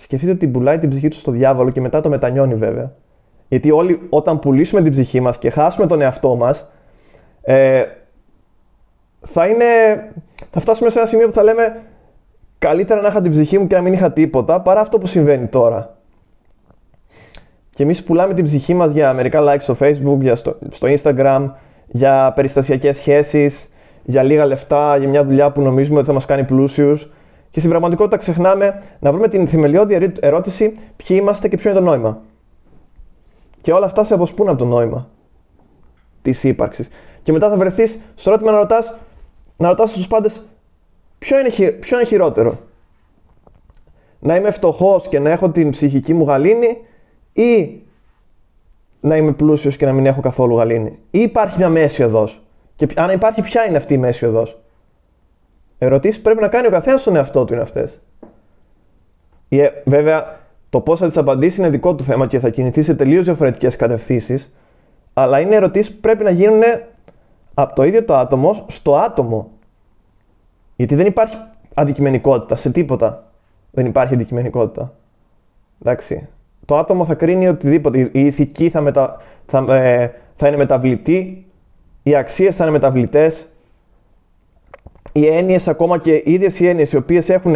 σκεφτείτε 0.00 0.32
ότι 0.32 0.48
πουλάει 0.48 0.78
την 0.78 0.88
ψυχή 0.88 1.08
του 1.08 1.16
στο 1.16 1.30
διάβολο 1.30 1.70
και 1.70 1.80
μετά 1.80 2.00
το 2.00 2.08
μετανιώνει 2.08 2.54
βέβαια. 2.54 2.92
Γιατί 3.48 3.70
όλοι 3.70 4.06
όταν 4.08 4.38
πουλήσουμε 4.38 4.82
την 4.82 4.92
ψυχή 4.92 5.20
μας 5.20 5.38
και 5.38 5.50
χάσουμε 5.50 5.86
τον 5.86 6.00
εαυτό 6.00 6.34
μας, 6.36 6.66
ε, 7.42 7.84
θα, 9.20 9.46
είναι, 9.46 9.64
θα 10.50 10.60
φτάσουμε 10.60 10.90
σε 10.90 10.98
ένα 10.98 11.08
σημείο 11.08 11.26
που 11.26 11.32
θα 11.32 11.42
λέμε 11.42 11.82
καλύτερα 12.58 13.00
να 13.00 13.08
είχα 13.08 13.20
την 13.20 13.30
ψυχή 13.30 13.58
μου 13.58 13.66
και 13.66 13.74
να 13.74 13.80
μην 13.80 13.92
είχα 13.92 14.12
τίποτα 14.12 14.60
παρά 14.60 14.80
αυτό 14.80 14.98
που 14.98 15.06
συμβαίνει 15.06 15.46
τώρα. 15.46 15.96
Και 17.74 17.82
εμείς 17.82 18.04
πουλάμε 18.04 18.34
την 18.34 18.44
ψυχή 18.44 18.74
μας 18.74 18.90
για 18.90 19.12
μερικά 19.12 19.40
likes 19.42 19.60
στο 19.60 19.76
facebook, 19.80 20.18
για 20.20 20.36
στο, 20.36 20.58
στο 20.70 20.88
instagram, 20.90 21.50
για 21.90 22.32
περιστασιακές 22.34 22.96
σχέσεις, 22.96 23.70
για 24.04 24.22
λίγα 24.22 24.46
λεφτά, 24.46 24.96
για 24.96 25.08
μια 25.08 25.24
δουλειά 25.24 25.50
που 25.50 25.60
νομίζουμε 25.60 25.98
ότι 25.98 26.06
θα 26.06 26.12
μας 26.12 26.24
κάνει 26.24 26.44
πλούσιους 26.44 27.10
και 27.50 27.58
στην 27.58 27.70
πραγματικότητα 27.70 28.16
ξεχνάμε 28.16 28.82
να 29.00 29.12
βρούμε 29.12 29.28
την 29.28 29.46
θεμελιώδη 29.46 30.12
ερώτηση 30.20 30.78
ποιοι 30.96 31.18
είμαστε 31.20 31.48
και 31.48 31.56
ποιο 31.56 31.70
είναι 31.70 31.78
το 31.78 31.84
νόημα. 31.84 32.20
Και 33.60 33.72
όλα 33.72 33.86
αυτά 33.86 34.04
σε 34.04 34.14
αποσπούν 34.14 34.48
από 34.48 34.58
το 34.58 34.64
νόημα 34.64 35.08
της 36.22 36.44
ύπαρξης. 36.44 36.88
Και 37.22 37.32
μετά 37.32 37.48
θα 37.48 37.56
βρεθείς 37.56 38.00
στο 38.14 38.30
ερώτημα 38.30 38.52
να 38.52 38.58
ρωτάς 38.58 38.98
να 39.56 39.68
ρωτάς 39.68 39.92
τους 39.92 40.06
πάντες 40.06 40.42
ποιο 41.18 41.38
είναι, 41.38 41.70
ποιο 41.70 41.98
είναι 41.98 42.06
χειρότερο. 42.06 42.58
Να 44.18 44.36
είμαι 44.36 44.50
φτωχός 44.50 45.08
και 45.08 45.18
να 45.18 45.30
έχω 45.30 45.50
την 45.50 45.70
ψυχική 45.70 46.14
μου 46.14 46.24
γαλήνη 46.24 46.78
ή 47.32 47.80
να 49.00 49.16
είμαι 49.16 49.32
πλούσιος 49.32 49.76
και 49.76 49.86
να 49.86 49.92
μην 49.92 50.06
έχω 50.06 50.20
καθόλου 50.20 50.56
γαλήνη. 50.56 50.98
Ή 51.10 51.18
υπάρχει 51.20 51.56
μια 51.56 51.68
μέση 51.68 52.02
οδός. 52.02 52.42
Και 52.76 52.88
αν 52.94 53.10
υπάρχει, 53.10 53.42
ποια 53.42 53.64
είναι 53.64 53.76
αυτή 53.76 53.94
η 53.94 53.98
μέση 53.98 54.26
οδός; 54.26 54.58
Ερωτήσεις 55.78 56.20
πρέπει 56.20 56.40
να 56.40 56.48
κάνει 56.48 56.66
ο 56.66 56.70
καθένας 56.70 57.00
στον 57.00 57.16
εαυτό 57.16 57.44
του 57.44 57.52
είναι 57.52 57.62
αυτές. 57.62 58.00
Ε, 59.48 59.68
βέβαια, 59.84 60.38
το 60.70 60.80
πώς 60.80 60.98
θα 60.98 61.06
τις 61.06 61.16
απαντήσει 61.16 61.60
είναι 61.60 61.70
δικό 61.70 61.94
του 61.94 62.04
θέμα 62.04 62.26
και 62.26 62.38
θα 62.38 62.50
κινηθεί 62.50 62.82
σε 62.82 62.94
τελείως 62.94 63.24
διαφορετικές 63.24 63.76
κατευθύνσεις. 63.76 64.52
Αλλά 65.12 65.40
είναι 65.40 65.54
ερωτήσεις 65.54 65.94
που 65.94 66.00
πρέπει 66.00 66.24
να 66.24 66.30
γίνουν 66.30 66.62
από 67.54 67.74
το 67.74 67.82
ίδιο 67.82 68.04
το 68.04 68.16
άτομο 68.16 68.64
στο 68.68 68.96
άτομο. 68.96 69.50
Γιατί 70.76 70.94
δεν 70.94 71.06
υπάρχει 71.06 71.36
αντικειμενικότητα 71.74 72.56
σε 72.56 72.70
τίποτα. 72.70 73.24
Δεν 73.70 73.86
υπάρχει 73.86 74.14
αντικειμενικότητα. 74.14 74.92
Εντάξει. 75.80 76.28
Το 76.70 76.78
άτομο 76.78 77.04
θα 77.04 77.14
κρίνει 77.14 77.48
οτιδήποτε. 77.48 77.98
Η 78.12 78.26
ηθική 78.26 78.68
θα, 78.68 78.80
μετα... 78.80 79.20
θα, 79.46 79.76
ε, 79.76 80.12
θα 80.36 80.48
είναι 80.48 80.56
μεταβλητή, 80.56 81.46
οι 82.02 82.16
αξίες 82.16 82.56
θα 82.56 82.62
είναι 82.62 82.72
μεταβλητές, 82.72 83.48
οι 85.12 85.26
έννοιες, 85.26 85.68
ακόμα 85.68 85.98
και 85.98 86.14
οι 86.14 86.32
ίδιες 86.32 86.60
οι 86.60 86.68
έννοιες 86.68 86.92
οι 86.92 86.96
οποίες 86.96 87.28
έχουν, 87.28 87.54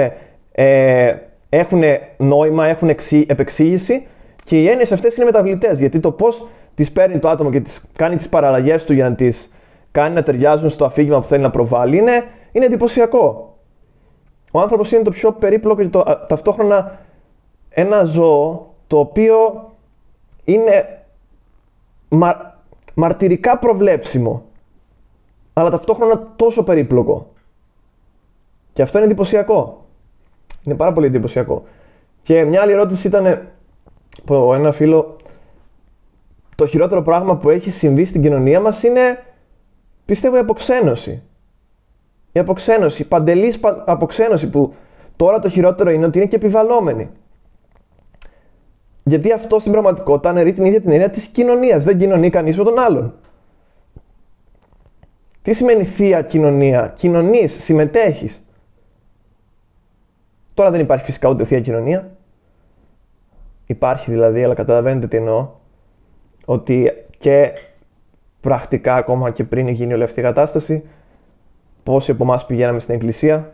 ε, 0.53 1.15
έχουν 1.49 1.83
νόημα, 2.17 2.67
έχουν 2.67 2.89
εξή, 2.89 3.27
επεξήγηση 3.29 4.07
και 4.45 4.61
οι 4.61 4.69
έννοιες 4.69 4.93
αυτές 4.93 5.17
είναι 5.17 5.25
μεταβλητές. 5.25 5.79
Γιατί 5.79 6.01
το 6.01 6.11
πώς 6.11 6.47
τις 6.75 6.93
παίρνει 6.93 7.19
το 7.19 7.29
άτομο 7.29 7.51
και 7.51 7.61
τις 7.61 7.91
κάνει 7.97 8.17
τις 8.17 8.29
παραλλαγές 8.29 8.85
του 8.85 8.93
για 8.93 9.09
να 9.09 9.15
τις 9.15 9.53
κάνει 9.91 10.15
να 10.15 10.23
ταιριάζουν 10.23 10.71
στο 10.71 10.85
αφήγημα 10.85 11.21
που 11.21 11.27
θέλει 11.27 11.43
να 11.43 11.51
προβάλλει 11.51 11.97
είναι, 11.97 12.25
είναι 12.53 12.65
εντυπωσιακό. 12.65 13.57
Ο 14.53 14.61
άνθρωπος 14.61 14.93
είναι 14.93 15.03
το 15.03 15.11
πιο 15.11 15.33
περίπλοκο 15.33 15.83
και 15.83 15.89
το, 15.89 16.05
ταυτόχρονα 16.29 16.99
ένα 17.69 18.05
ζώο 18.05 18.74
το 18.87 18.99
οποίο 18.99 19.71
είναι 20.45 21.05
μα, 22.09 22.61
μαρτυρικά 22.95 23.59
προβλέψιμο 23.59 24.45
αλλά 25.55 25.71
ταυτόχρονα 25.71 26.33
τόσο 26.37 26.63
περίπλοκο. 26.63 27.33
Και 28.73 28.83
αυτό 28.83 28.99
είναι 28.99 29.07
εντυπωσιακό. 29.07 29.87
Είναι 30.63 30.75
πάρα 30.75 30.93
πολύ 30.93 31.07
εντυπωσιακό. 31.07 31.65
Και 32.23 32.45
μια 32.45 32.63
άλλη 32.63 32.73
ερώτηση 32.73 33.07
ήταν 33.07 33.49
από 34.23 34.55
ένα 34.55 34.73
φίλο 34.73 35.17
το 36.55 36.67
χειρότερο 36.67 37.03
πράγμα 37.03 37.37
που 37.37 37.51
έχει 37.51 37.71
συμβεί 37.71 38.05
στην 38.05 38.23
κοινωνία 38.23 38.61
μας 38.61 38.83
είναι, 38.83 39.25
πιστεύω, 40.05 40.37
η 40.37 40.39
αποξένωση. 40.39 41.23
Η 42.33 42.39
αποξένωση, 42.39 43.03
η 43.03 43.05
παντελής 43.05 43.59
αποξένωση 43.85 44.51
που 44.51 44.75
τώρα 45.17 45.39
το 45.39 45.49
χειρότερο 45.49 45.91
είναι 45.91 46.07
ότι 46.07 46.19
είναι 46.19 46.27
και 46.27 46.37
επιβαλλόμενη. 46.37 47.11
Γιατί 49.05 49.33
αυτό 49.33 49.59
στην 49.59 49.73
πραγματικότητα 49.73 50.29
αναιρεί 50.29 50.53
την 50.53 50.65
ίδια 50.65 50.81
την 50.81 50.91
έννοια 50.91 51.11
της 51.11 51.27
κοινωνίας. 51.27 51.85
Δεν 51.85 51.99
κοινωνεί 51.99 52.31
κανείς 52.31 52.57
με 52.57 52.65
τον 52.65 52.79
άλλον. 52.79 53.15
Τι 55.43 55.53
σημαίνει 55.53 55.85
θεία 55.85 56.23
κοινωνία; 56.23 56.93
Κοινωνείς, 56.97 57.63
συμμετέχεις. 57.63 58.45
Τώρα 60.55 60.71
δεν 60.71 60.81
υπάρχει 60.81 61.05
φυσικά 61.05 61.29
ούτε 61.29 61.45
θεία 61.45 61.61
κοινωνία. 61.61 62.11
Υπάρχει 63.67 64.11
δηλαδή, 64.11 64.45
αλλά 64.45 64.55
καταλαβαίνετε 64.55 65.07
τι 65.07 65.17
εννοώ. 65.17 65.49
Ότι 66.45 66.93
και 67.19 67.53
πρακτικά 68.41 68.95
ακόμα 68.95 69.31
και 69.31 69.45
πριν 69.45 69.69
γίνει 69.69 69.95
όλη 69.95 70.03
αυτή 70.03 70.21
η 70.21 70.23
κατάσταση, 70.23 70.85
πόσοι 71.83 72.11
από 72.11 72.25
εμάς 72.25 72.47
πηγαίναμε 72.47 72.79
στην 72.79 72.95
εκκλησία, 72.95 73.53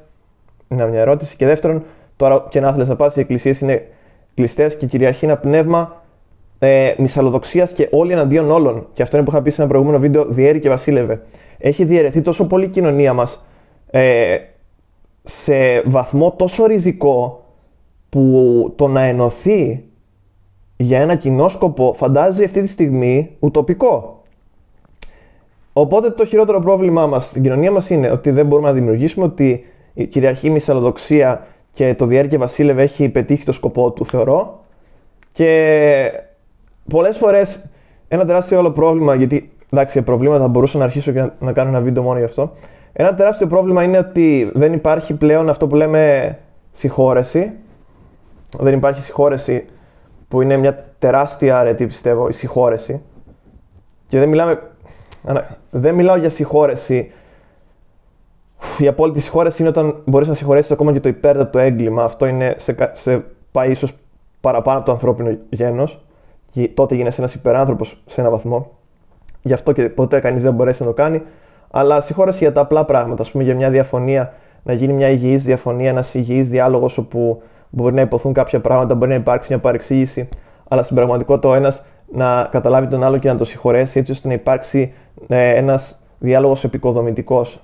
είναι 0.69 0.88
μια 0.88 1.00
ερώτηση. 1.00 1.37
Και 1.37 1.47
δεύτερον, 1.47 1.85
τώρα 2.16 2.47
και 2.50 2.61
να 2.61 2.73
θέλεις 2.73 2.88
να 2.88 2.97
πας, 2.97 3.16
οι 3.16 3.21
εκκλησίες 3.21 3.61
είναι 3.61 3.87
κλειστές 4.40 4.76
και 4.76 4.87
κυριαρχεί 4.87 5.25
ένα 5.25 5.37
πνεύμα 5.37 6.02
ε, 6.59 6.94
μυσαλλοδοξίας 6.99 7.73
και 7.73 7.88
όλοι 7.90 8.12
εναντίον 8.12 8.50
όλων. 8.50 8.87
Και 8.92 9.02
αυτό 9.02 9.16
είναι 9.16 9.25
που 9.25 9.32
είχα 9.32 9.42
πει 9.42 9.50
σε 9.50 9.61
ένα 9.61 9.70
προηγούμενο 9.70 9.99
βίντεο, 9.99 10.25
διέρη 10.25 10.61
και 10.61 10.68
βασίλευε. 10.68 11.23
Έχει 11.59 11.85
διαιρεθεί 11.85 12.23
τόσο 12.23 12.47
πολύ 12.47 12.64
η 12.64 12.68
κοινωνία 12.68 13.12
μας 13.12 13.47
ε, 13.90 14.37
σε 15.25 15.80
βαθμό 15.80 16.35
τόσο 16.38 16.66
ριζικό 16.66 17.44
που 18.09 18.73
το 18.76 18.87
να 18.87 19.04
ενωθεί 19.04 19.85
για 20.76 21.00
ένα 21.00 21.14
κοινό 21.14 21.49
σκοπό 21.49 21.94
φαντάζει 21.97 22.44
αυτή 22.44 22.61
τη 22.62 22.68
στιγμή 22.68 23.37
ουτοπικό. 23.38 24.23
Οπότε 25.73 26.11
το 26.11 26.25
χειρότερο 26.25 26.61
πρόβλημά 26.61 27.06
μας 27.06 27.28
στην 27.28 27.42
κοινωνία 27.42 27.70
μας 27.70 27.90
είναι 27.90 28.11
ότι 28.11 28.30
δεν 28.30 28.47
μπορούμε 28.47 28.68
να 28.68 28.75
δημιουργήσουμε 28.75 29.25
ότι 29.25 29.64
η 29.94 30.06
κυριαρχή 30.06 30.50
μυσαλλοδοξία 30.50 31.47
και 31.72 31.94
το 31.94 32.06
διέρκεια 32.06 32.38
Βασίλευ 32.38 32.78
έχει 32.78 33.08
πετύχει 33.08 33.44
το 33.44 33.52
σκοπό 33.52 33.90
του, 33.90 34.06
θεωρώ. 34.06 34.64
Και 35.32 36.12
πολλές 36.88 37.16
φορές 37.16 37.64
ένα 38.08 38.26
τεράστιο 38.26 38.58
άλλο 38.58 38.70
πρόβλημα, 38.70 39.14
γιατί 39.14 39.50
εντάξει, 39.70 39.92
για 39.92 40.02
προβλήματα 40.02 40.40
θα 40.40 40.48
μπορούσα 40.48 40.78
να 40.78 40.84
αρχίσω 40.84 41.12
και 41.12 41.30
να, 41.38 41.52
κάνω 41.52 41.68
ένα 41.68 41.80
βίντεο 41.80 42.02
μόνο 42.02 42.18
γι' 42.18 42.24
αυτό. 42.24 42.52
Ένα 42.92 43.14
τεράστιο 43.14 43.46
πρόβλημα 43.46 43.82
είναι 43.82 43.98
ότι 43.98 44.50
δεν 44.54 44.72
υπάρχει 44.72 45.14
πλέον 45.14 45.48
αυτό 45.48 45.66
που 45.66 45.76
λέμε 45.76 46.38
συγχώρεση. 46.72 47.52
Δεν 48.58 48.74
υπάρχει 48.74 49.02
συγχώρεση 49.02 49.64
που 50.28 50.42
είναι 50.42 50.56
μια 50.56 50.84
τεράστια 50.98 51.58
αρετή, 51.58 51.86
πιστεύω, 51.86 52.28
η 52.28 52.32
συγχώρεση. 52.32 53.00
Και 54.08 54.18
δεν 54.18 54.28
μιλάμε. 54.28 54.62
Δεν 55.70 55.94
μιλάω 55.94 56.16
για 56.16 56.30
συγχώρεση 56.30 57.12
η 58.79 58.87
απόλυτη 58.87 59.21
συγχώρεση 59.21 59.62
είναι 59.62 59.71
όταν 59.71 59.95
μπορείς 60.05 60.29
να 60.29 60.35
συγχωρέσεις 60.35 60.71
ακόμα 60.71 60.93
και 60.93 61.00
το 61.00 61.09
υπέρτατο 61.09 61.59
έγκλημα. 61.59 62.05
Αυτό 62.05 62.26
είναι 62.26 62.55
σε, 62.59 62.93
σε 62.95 63.25
πάει 63.52 63.71
ίσως 63.71 63.93
παραπάνω 64.40 64.76
από 64.76 64.87
το 64.87 64.93
ανθρώπινο 64.93 65.37
γένος. 65.50 66.00
Τότε 66.75 66.95
γίνεσαι 66.95 67.21
ένας 67.21 67.35
υπεράνθρωπος 67.35 68.02
σε 68.07 68.21
έναν 68.21 68.33
βαθμό. 68.33 68.71
Γι' 69.43 69.52
αυτό 69.52 69.73
και 69.73 69.83
ποτέ 69.83 70.21
κανείς 70.21 70.43
δεν 70.43 70.55
μπορέσει 70.55 70.83
να 70.83 70.88
το 70.88 70.95
κάνει. 70.95 71.23
Αλλά 71.71 72.00
συγχώρεση 72.00 72.38
για 72.38 72.52
τα 72.52 72.61
απλά 72.61 72.85
πράγματα. 72.85 73.23
Α 73.23 73.26
πούμε 73.31 73.45
για 73.45 73.55
μια 73.55 73.71
διαφωνία, 73.71 74.33
να 74.62 74.73
γίνει 74.73 74.93
μια 74.93 75.09
υγιής 75.09 75.45
διαφωνία, 75.45 75.88
ένας 75.88 76.14
υγιής 76.14 76.49
διάλογος 76.49 76.99
όπου 76.99 77.43
μπορεί 77.71 77.95
να 77.95 78.00
υποθούν 78.00 78.33
κάποια 78.33 78.61
πράγματα, 78.61 78.95
μπορεί 78.95 79.11
να 79.11 79.17
υπάρξει 79.17 79.52
μια 79.52 79.61
παρεξήγηση. 79.61 80.29
Αλλά 80.69 80.83
στην 80.83 80.97
πραγματικότητα 80.97 81.49
ο 81.49 81.55
ένας 81.55 81.85
να 82.12 82.49
καταλάβει 82.50 82.87
τον 82.87 83.05
άλλο 83.05 83.19
και 83.19 83.29
να 83.29 83.37
το 83.37 83.45
συγχωρέσει 83.45 83.99
έτσι 83.99 84.12
ώστε 84.12 84.29
να 84.29 84.35
υπάρξει 84.35 84.93
ε, 85.29 85.55
ένας 85.55 86.00
διάλογος 86.19 86.64
επικοδομητικός 86.64 87.61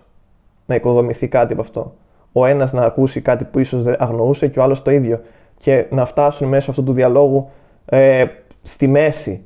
να 0.67 0.75
οικοδομηθεί 0.75 1.29
κάτι 1.29 1.53
από 1.53 1.63
αυτό. 1.63 1.95
Ο 2.33 2.47
ένας 2.47 2.73
να 2.73 2.83
ακούσει 2.83 3.21
κάτι 3.21 3.45
που 3.45 3.59
ίσως 3.59 3.83
δεν 3.83 3.97
αγνοούσε 3.99 4.49
και 4.49 4.59
ο 4.59 4.63
άλλος 4.63 4.83
το 4.83 4.91
ίδιο. 4.91 5.21
Και 5.59 5.87
να 5.91 6.05
φτάσουν 6.05 6.49
μέσω 6.49 6.71
αυτού 6.71 6.83
του 6.83 6.93
διαλόγου 6.93 7.51
ε, 7.85 8.25
στη 8.63 8.87
μέση. 8.87 9.43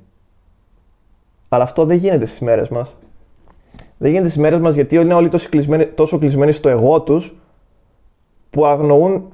Αλλά 1.49 1.65
αυτό 1.65 1.85
δεν 1.85 1.97
γίνεται 1.97 2.27
στις 2.27 2.41
μέρες 2.41 2.69
μας. 2.69 2.97
Δεν 3.99 4.11
γίνεται 4.11 4.29
στις 4.29 4.41
μέρες 4.43 4.61
μας 4.61 4.75
γιατί 4.75 4.97
είναι 4.97 5.15
όλοι 5.15 5.29
τόσο 5.29 5.49
κλεισμένοι, 5.49 5.87
τόσο 5.87 6.19
κλεισμένοι 6.19 6.53
στο 6.53 6.69
εγώ 6.69 7.01
τους 7.01 7.35
που 8.51 8.67
αγνοούν 8.67 9.33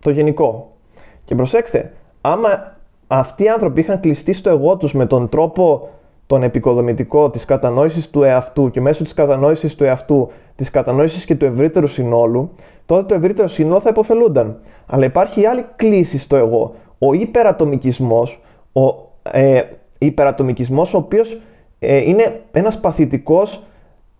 το 0.00 0.10
γενικό. 0.10 0.76
Και 1.24 1.34
προσέξτε, 1.34 1.92
άμα 2.20 2.76
αυτοί 3.06 3.44
οι 3.44 3.48
άνθρωποι 3.48 3.80
είχαν 3.80 4.00
κλειστεί 4.00 4.32
στο 4.32 4.50
εγώ 4.50 4.76
τους 4.76 4.92
με 4.92 5.06
τον 5.06 5.28
τρόπο 5.28 5.88
τον 6.30 6.42
επικοδομητικό 6.42 7.30
της 7.30 7.44
κατανόησης 7.44 8.10
του 8.10 8.22
εαυτού 8.22 8.70
και 8.70 8.80
μέσω 8.80 9.02
της 9.02 9.14
κατανόησης 9.14 9.74
του 9.74 9.84
εαυτού, 9.84 10.30
της 10.56 10.70
κατανόησης 10.70 11.24
και 11.24 11.34
του 11.34 11.44
ευρύτερου 11.44 11.86
συνόλου, 11.86 12.50
τότε 12.86 13.02
το 13.06 13.14
ευρύτερο 13.14 13.48
σύνολο 13.48 13.80
θα 13.80 13.88
υποφελούνταν. 13.88 14.60
Αλλά 14.86 15.04
υπάρχει 15.04 15.46
άλλη 15.46 15.64
κλίση 15.76 16.18
στο 16.18 16.36
εγώ. 16.36 16.74
Ο 16.98 17.12
υπερατομικισμός, 17.12 18.40
ο 18.72 18.80
ε, 19.22 19.62
υπερατομικισμός 19.98 20.94
ο 20.94 20.96
οποίος 20.96 21.40
ε, 21.78 21.96
είναι 21.96 22.40
ένας 22.52 22.80
παθητικός 22.80 23.62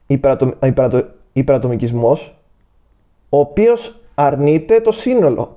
υπερατο, 0.07 0.53
υπερατο, 0.64 1.05
υπερατομικισμός, 1.33 2.35
ο 3.29 3.38
οποίος 3.38 4.01
αρνείται 4.14 4.81
το 4.81 4.92
σύνολο. 4.92 5.57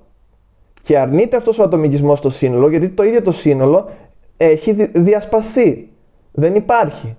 Και 0.82 1.00
αρνείται 1.00 1.38
αυτός 1.38 1.60
ο 1.60 1.64
ατομικισμός 1.64 2.22
το 2.22 2.30
σύνολο, 2.30 2.70
γιατί 2.70 2.90
το 2.90 3.04
ίδιο 3.04 3.22
το 3.22 3.32
σύνολο 3.32 3.90
έχει 4.38 4.74
διασπαστεί. 4.94 5.88
Δεν 6.34 6.56
υπάρχει. 6.56 7.16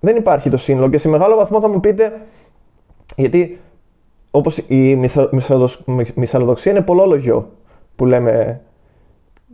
Δεν 0.00 0.16
υπάρχει 0.16 0.50
το 0.50 0.56
σύνολο 0.56 0.88
και 0.88 0.98
σε 0.98 1.08
μεγάλο 1.08 1.36
βαθμό 1.36 1.60
θα 1.60 1.68
μου 1.68 1.80
πείτε, 1.80 2.20
γιατί 3.16 3.60
όπως 4.30 4.56
η 4.56 4.94
μυσαλλοδοξία 6.14 6.72
είναι 6.72 6.80
πολλόλογιο 6.80 7.50
που 7.96 8.04
λέμε 8.06 8.60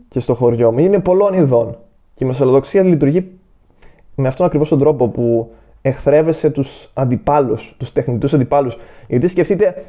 και 0.09 0.19
στο 0.19 0.33
χωριό 0.33 0.71
μου, 0.71 0.79
είναι 0.79 0.99
πολλών 0.99 1.33
ειδών. 1.33 1.77
Και 2.15 2.23
η 2.23 2.27
μυσαλλοδοξία 2.27 2.83
λειτουργεί 2.83 3.31
με 4.15 4.27
αυτόν 4.27 4.45
ακριβώς 4.45 4.69
τον 4.69 4.79
τρόπο 4.79 5.07
που 5.07 5.53
εχθρεύεσαι 5.81 6.49
τους 6.49 6.89
αντιπάλους, 6.93 7.75
τους 7.77 7.91
τεχνητούς 7.91 8.33
αντιπάλους. 8.33 8.77
Γιατί 9.07 9.27
σκεφτείτε, 9.27 9.85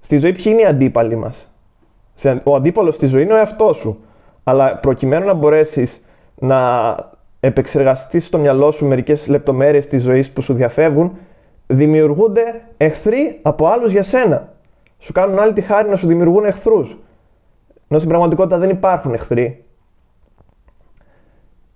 στη 0.00 0.18
ζωή 0.18 0.32
ποιοι 0.32 0.44
είναι 0.46 0.60
οι 0.60 0.64
αντίπαλοι 0.64 1.16
μας; 1.16 1.48
Ο 2.44 2.54
αντίπαλος 2.54 2.94
στη 2.94 3.06
ζωή 3.06 3.22
είναι 3.22 3.32
ο 3.32 3.36
εαυτός 3.36 3.76
σου. 3.76 3.98
Αλλά 4.44 4.76
προκειμένου 4.76 5.26
να 5.26 5.34
μπορέσεις 5.34 6.00
να 6.38 6.94
επεξεργαστείς 7.46 8.26
στο 8.26 8.38
μυαλό 8.38 8.70
σου 8.70 8.86
μερικές 8.86 9.28
λεπτομέρειες 9.28 9.86
της 9.86 10.02
ζωής 10.02 10.30
που 10.30 10.42
σου 10.42 10.54
διαφεύγουν, 10.54 11.18
δημιουργούνται 11.66 12.62
εχθροί 12.76 13.38
από 13.42 13.66
άλλους 13.66 13.92
για 13.92 14.02
σένα. 14.02 14.52
Σου 14.98 15.12
κάνουν 15.12 15.38
άλλη 15.38 15.52
τη 15.52 15.60
χάρη 15.60 15.88
να 15.88 15.96
σου 15.96 16.06
δημιουργούν 16.06 16.44
εχθρούς. 16.44 16.96
Ενώ 17.88 17.98
στην 17.98 18.08
πραγματικότητα 18.08 18.58
δεν 18.58 18.70
υπάρχουν 18.70 19.14
εχθροί. 19.14 19.64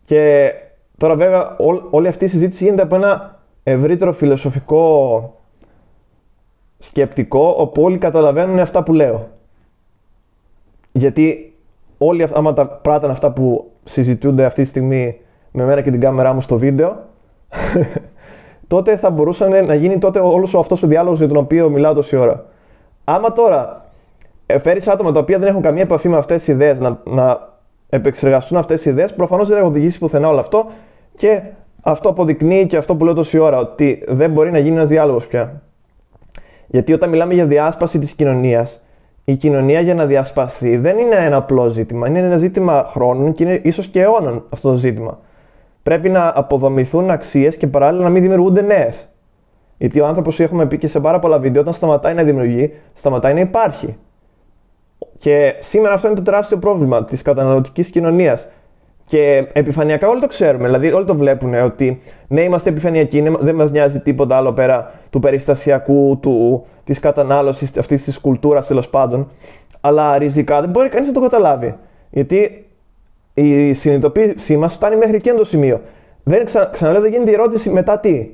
Και 0.04 0.52
τώρα 0.96 1.14
βέβαια 1.14 1.56
όλη 1.90 2.09
αυτή 2.09 2.24
η 2.24 2.28
συζήτηση 2.28 2.64
γίνεται 2.64 2.83
από 2.83 2.94
ένα 2.94 3.40
ευρύτερο 3.62 4.12
φιλοσοφικό 4.12 5.35
σκεπτικό, 6.78 7.54
όπου 7.59 7.83
όλοι 7.83 7.98
καταλαβαίνουν 7.98 8.59
αυτά 8.59 8.83
που 8.83 8.92
λέω. 8.92 9.28
Γιατί 10.92 11.54
όλοι 11.98 12.26
άμα 12.33 12.52
τα 12.52 12.66
πράττουν 12.66 13.11
αυτά 13.11 13.33
που 13.33 13.70
συζητούνται 13.85 14.44
αυτή 14.44 14.62
τη 14.62 14.68
στιγμή 14.68 15.20
με 15.52 15.64
μένα 15.64 15.80
και 15.80 15.90
την 15.90 16.00
κάμερά 16.00 16.32
μου 16.32 16.40
στο 16.40 16.58
βίντεο, 16.58 16.96
τότε 18.66 18.96
θα 18.96 19.10
μπορούσε 19.10 19.46
να 19.46 19.74
γίνει 19.74 19.98
τότε 19.98 20.18
όλος 20.18 20.54
αυτός 20.54 20.82
ο 20.82 20.86
διάλογος 20.86 21.18
για 21.18 21.28
τον 21.28 21.36
οποίο 21.36 21.70
μιλάω 21.70 21.94
τόση 21.94 22.16
ώρα. 22.16 22.44
Άμα 23.04 23.32
τώρα 23.32 23.84
φέρεις 24.62 24.88
άτομα 24.88 25.12
τα 25.12 25.20
οποία 25.20 25.38
δεν 25.38 25.48
έχουν 25.48 25.62
καμία 25.62 25.82
επαφή 25.82 26.08
με 26.08 26.16
αυτές 26.16 26.38
τις 26.38 26.48
ιδέες 26.48 26.80
να, 26.80 26.98
να 27.04 27.48
επεξεργαστούν 27.88 28.58
αυτές 28.58 28.80
τις 28.80 28.90
ιδέες, 28.90 29.14
προφανώς 29.14 29.48
δεν 29.48 29.58
θα 29.58 29.64
οδηγήσει 29.64 29.98
πουθενά 29.98 30.28
όλο 30.28 30.40
αυτό 30.40 30.66
και 31.16 31.42
αυτό 31.82 32.08
αποδεικνύει 32.08 32.66
και 32.66 32.76
αυτό 32.76 32.96
που 32.96 33.04
λέω 33.04 33.14
τόση 33.14 33.38
ώρα, 33.38 33.58
ότι 33.58 34.04
δεν 34.08 34.30
μπορεί 34.30 34.50
να 34.50 34.58
γίνει 34.58 34.76
ένας 34.76 34.88
διάλογος 34.88 35.26
πια. 35.26 35.62
Γιατί 36.66 36.92
όταν 36.92 37.08
μιλάμε 37.08 37.34
για 37.34 37.46
διάσπαση 37.46 37.98
της 37.98 38.12
κοινωνίας, 38.12 38.82
η 39.24 39.34
κοινωνία 39.34 39.80
για 39.80 39.94
να 39.94 40.06
διασπαστεί 40.06 40.76
δεν 40.76 40.98
είναι 40.98 41.14
ένα 41.14 41.36
απλό 41.36 41.68
ζήτημα. 41.68 42.08
Είναι 42.08 42.18
ένα 42.18 42.36
ζήτημα 42.36 42.84
χρόνων 42.88 43.34
και 43.34 43.44
είναι 43.44 43.60
ίσως 43.62 43.86
και 43.86 44.00
αιώνων 44.00 44.44
αυτό 44.50 44.70
το 44.70 44.76
ζήτημα 44.76 45.18
πρέπει 45.90 46.09
να 46.09 46.33
αποδομηθούν 46.35 47.11
αξίες 47.11 47.57
και 47.57 47.66
παράλληλα 47.66 48.03
να 48.03 48.11
μην 48.11 48.22
δημιουργούνται 48.22 48.61
νέες. 48.61 49.09
Γιατί 49.76 50.00
ο 50.00 50.07
άνθρωπος, 50.07 50.40
έχουμε 50.40 50.66
πει 50.66 50.79
και 50.79 50.87
σε 50.87 51.00
πάρα 51.00 51.18
πολλά 51.18 51.38
βίντεο, 51.38 51.61
όταν 51.61 51.74
σταματάει 51.74 52.14
να 52.14 52.22
δημιουργεί, 52.22 52.72
σταματάει 52.94 53.35
να 53.35 53.40
υπάρχει. 53.40 53.96
Και 55.18 55.55
σήμερα 55.59 55.94
αυτό 55.94 56.07
είναι 56.07 56.16
το 56.16 56.22
τεράστιο 56.22 56.59
πρόβλημα 56.59 57.05
της 57.05 57.22
καταναλωτικής 57.22 57.88
κοινωνίας. 57.88 58.48
Και 59.05 59.48
επιφανειακά 59.53 60.09
όλοι 60.09 60.20
το 60.20 60.26
ξέρουμε, 60.26 60.64
δηλαδή 60.64 60.92
όλοι 60.92 61.05
το 61.05 61.14
βλέπουν 61.14 61.55
ότι 61.55 62.00
ναι, 62.29 62.42
είμαστε 62.42 62.70
επιφανειακοί, 62.70 63.37
δεν 63.40 63.55
μας 63.55 63.70
νοιάζει 63.70 64.00
τίποτα 64.00 64.37
άλλο 64.37 64.53
πέρα 64.53 64.92
του 65.11 65.18
περιστασιακού, 65.18 66.18
του, 66.22 66.66
της 66.85 66.98
κατανάλωσης 66.98 67.79
αυτής 67.79 68.05
της 68.05 68.18
κουλτούρας 68.20 68.66
τέλος 68.66 68.88
πάντων. 68.88 69.31
Αλλά 69.81 70.18
ριζικά 70.18 70.61
δεν 70.61 70.70
μπορεί 70.70 70.88
κανείς 70.88 71.09
να 71.09 71.14
το 71.14 71.20
καταλάβει. 71.20 71.76
Γιατί 72.11 72.69
η 73.40 73.74
συνειδητοποίησή 73.74 74.57
μας 74.57 74.74
φτάνει 74.74 74.96
μέχρι 74.96 75.16
εκείνο 75.16 75.37
το 75.37 75.44
σημείο. 75.44 75.81
Δεν, 76.22 76.44
ξα, 76.44 76.64
ξαναλέω, 76.64 77.00
δεν 77.00 77.11
γίνεται 77.11 77.31
η 77.31 77.35
ερώτηση 77.35 77.70
μετά 77.70 77.98
τι. 77.98 78.29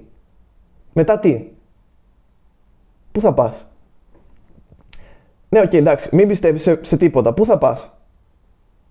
Μετά 0.92 1.18
τι. 1.18 1.44
Πού 3.12 3.20
θα 3.20 3.32
πας; 3.32 3.66
Ναι, 5.48 5.60
OK, 5.60 5.70
okay, 5.70 5.74
εντάξει, 5.74 6.08
μην 6.12 6.28
πιστεύεις 6.28 6.62
σε, 6.62 6.78
σε 6.84 6.96
τίποτα. 6.96 7.32
Πού 7.32 7.44
θα 7.44 7.58
πας; 7.58 7.92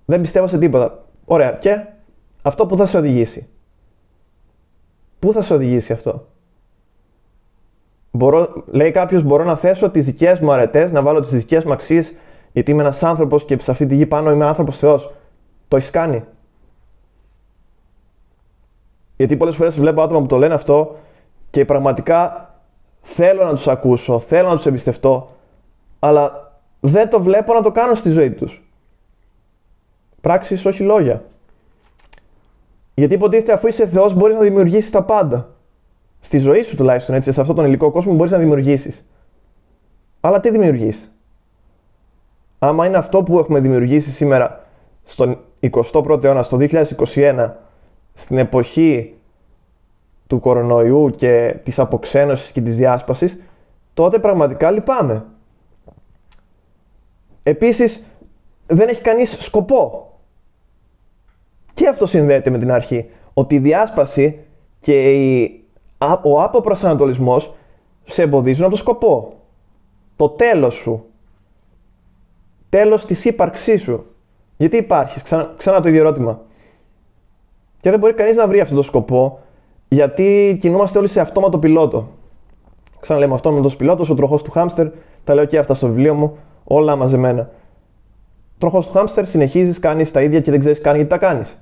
Δεν 0.05 0.21
πιστεύω 0.21 0.47
σε 0.47 0.57
τίποτα. 0.57 1.05
Ωραία. 1.25 1.51
Και 1.51 1.85
αυτό 2.41 2.65
που 2.65 2.77
θα 2.77 2.85
σε 2.85 2.97
οδηγήσει. 2.97 3.47
Πού 5.19 5.33
θα 5.33 5.41
σε 5.41 5.53
οδηγήσει 5.53 5.93
αυτό; 5.93 6.27
Μπορώ, 8.11 8.63
λέει 8.65 8.91
κάποιος: 8.91 9.23
Μπορώ 9.23 9.43
να 9.43 9.55
θέσω 9.55 9.89
τις 9.89 10.05
δικές 10.05 10.39
μου 10.39 10.51
αρετές, 10.51 10.91
να 10.91 11.01
βάλω 11.01 11.19
τις 11.19 11.31
δικές 11.31 11.63
μου 11.63 11.73
αξίες, 11.73 12.13
γιατί 12.51 12.71
είμαι 12.71 12.81
ένας 12.81 13.03
άνθρωπος 13.03 13.45
και 13.45 13.59
σε 13.59 13.71
αυτή 13.71 13.85
τη 13.85 13.95
γη 13.95 14.05
πάνω 14.05 14.31
είμαι 14.31 14.45
άνθρωπος 14.45 14.77
Θεός. 14.77 15.13
Το 15.67 15.77
έχεις 15.77 15.89
κάνει. 15.89 16.23
Γιατί 19.17 19.35
πολλές 19.37 19.55
φορές 19.55 19.79
βλέπω 19.79 20.01
άτομα 20.01 20.19
που 20.19 20.25
το 20.25 20.37
λένε 20.37 20.53
αυτό 20.53 20.95
και 21.49 21.65
πραγματικά 21.65 22.49
θέλω 23.01 23.45
να 23.45 23.53
τους 23.53 23.67
ακούσω, 23.67 24.19
θέλω 24.19 24.49
να 24.49 24.55
τους 24.55 24.65
εμπιστευτώ, 24.65 25.29
αλλά 25.99 26.53
δεν 26.79 27.09
το 27.09 27.21
βλέπω 27.21 27.53
να 27.53 27.61
το 27.61 27.71
κάνω 27.71 27.95
στη 27.95 28.09
ζωή 28.09 28.31
τους. 28.31 28.63
Πράξεις, 30.21 30.65
όχι 30.65 30.83
λόγια. 30.83 31.23
Γιατί 32.93 33.13
υποτίθεται 33.13 33.53
αφού 33.53 33.67
είσαι 33.67 33.87
Θεός 33.87 34.13
μπορείς 34.13 34.35
να 34.35 34.41
δημιουργήσεις 34.41 34.91
τα 34.91 35.03
πάντα. 35.03 35.49
Στη 36.19 36.37
ζωή 36.39 36.61
σου 36.61 36.75
τουλάχιστον, 36.75 37.15
έτσι, 37.15 37.31
σε 37.31 37.41
αυτόν 37.41 37.55
τον 37.55 37.65
υλικό 37.65 37.91
κόσμο 37.91 38.13
μπορείς 38.13 38.31
να 38.31 38.37
δημιουργήσεις. 38.37 39.05
Αλλά 40.19 40.39
τι 40.39 40.49
δημιουργείς; 40.49 41.11
Άμα 42.59 42.85
είναι 42.85 42.97
αυτό 42.97 43.23
που 43.23 43.39
έχουμε 43.39 43.59
δημιουργήσει 43.59 44.11
σήμερα 44.11 44.65
στον 45.03 45.39
21ο 45.73 46.23
αιώνα, 46.23 46.43
στο 46.43 46.57
2021, 46.59 47.51
στην 48.13 48.37
εποχή 48.37 49.13
του 50.27 50.39
κορονοϊού 50.39 51.13
και 51.17 51.59
της 51.63 51.79
αποξένωσης 51.79 52.51
και 52.51 52.61
της 52.61 52.77
διάσπασης, 52.77 53.39
τότε 53.93 54.19
πραγματικά 54.19 54.71
λυπάμαι. 54.71 55.25
Επίσης, 57.43 58.03
δεν 58.67 58.87
έχει 58.87 59.01
κανείς 59.01 59.37
σκοπό. 59.39 60.09
Και 61.73 61.87
αυτό 61.87 62.05
συνδέεται 62.05 62.49
με 62.49 62.57
την 62.57 62.71
αρχή. 62.71 63.09
Ότι 63.33 63.55
η 63.55 63.59
διάσπαση 63.59 64.39
και 64.81 65.13
η, 65.13 65.63
ο 66.23 66.41
αποπροσανατολισμός 66.41 67.53
σε 68.05 68.21
εμποδίζουν 68.21 68.63
από 68.63 68.73
το 68.73 68.79
σκοπό. 68.79 69.33
Το 70.15 70.29
τέλος 70.29 70.75
σου. 70.75 71.05
Τέλος 72.69 73.05
της 73.05 73.25
ύπαρξής 73.25 73.81
σου. 73.81 74.05
Γιατί 74.57 74.77
υπάρχεις, 74.77 75.23
ξανά, 75.23 75.53
ξανά 75.57 75.81
το 75.81 75.87
ίδιο 75.87 75.99
ερώτημα. 76.01 76.39
Και 77.81 77.89
δεν 77.89 77.99
μπορεί 77.99 78.13
κανείς 78.13 78.35
να 78.35 78.47
βρει 78.47 78.59
αυτό 78.59 78.75
το 78.75 78.81
σκοπό, 78.81 79.39
γιατί 79.87 80.57
κινούμαστε 80.61 80.97
όλοι 80.97 81.07
σε 81.07 81.19
αυτόματο 81.19 81.59
πιλότο. 81.59 82.07
Ξαναλέμε 82.99 83.33
αυτόματος 83.33 83.75
πιλότος, 83.75 84.09
ο 84.09 84.15
τροχός 84.15 84.43
του 84.43 84.51
χάμστερ, 84.51 84.87
τα 85.23 85.33
λέω 85.33 85.45
και 85.45 85.57
αυτά 85.57 85.73
στο 85.73 85.87
βιβλίο 85.87 86.13
μου, 86.13 86.37
όλα 86.63 86.95
μαζεμένα. 86.95 87.49
Τροχός 88.57 88.85
του 88.85 88.91
χάμστερ, 88.91 89.25
συνεχίζεις, 89.25 89.79
κάνεις 89.79 90.11
τα 90.11 90.21
ίδια 90.21 90.41
και 90.41 90.51
δεν 90.51 90.59
ξέρεις 90.59 90.81
καν 90.81 90.95
γιατί 90.95 91.09
τα 91.09 91.17
κάνεις. 91.17 91.59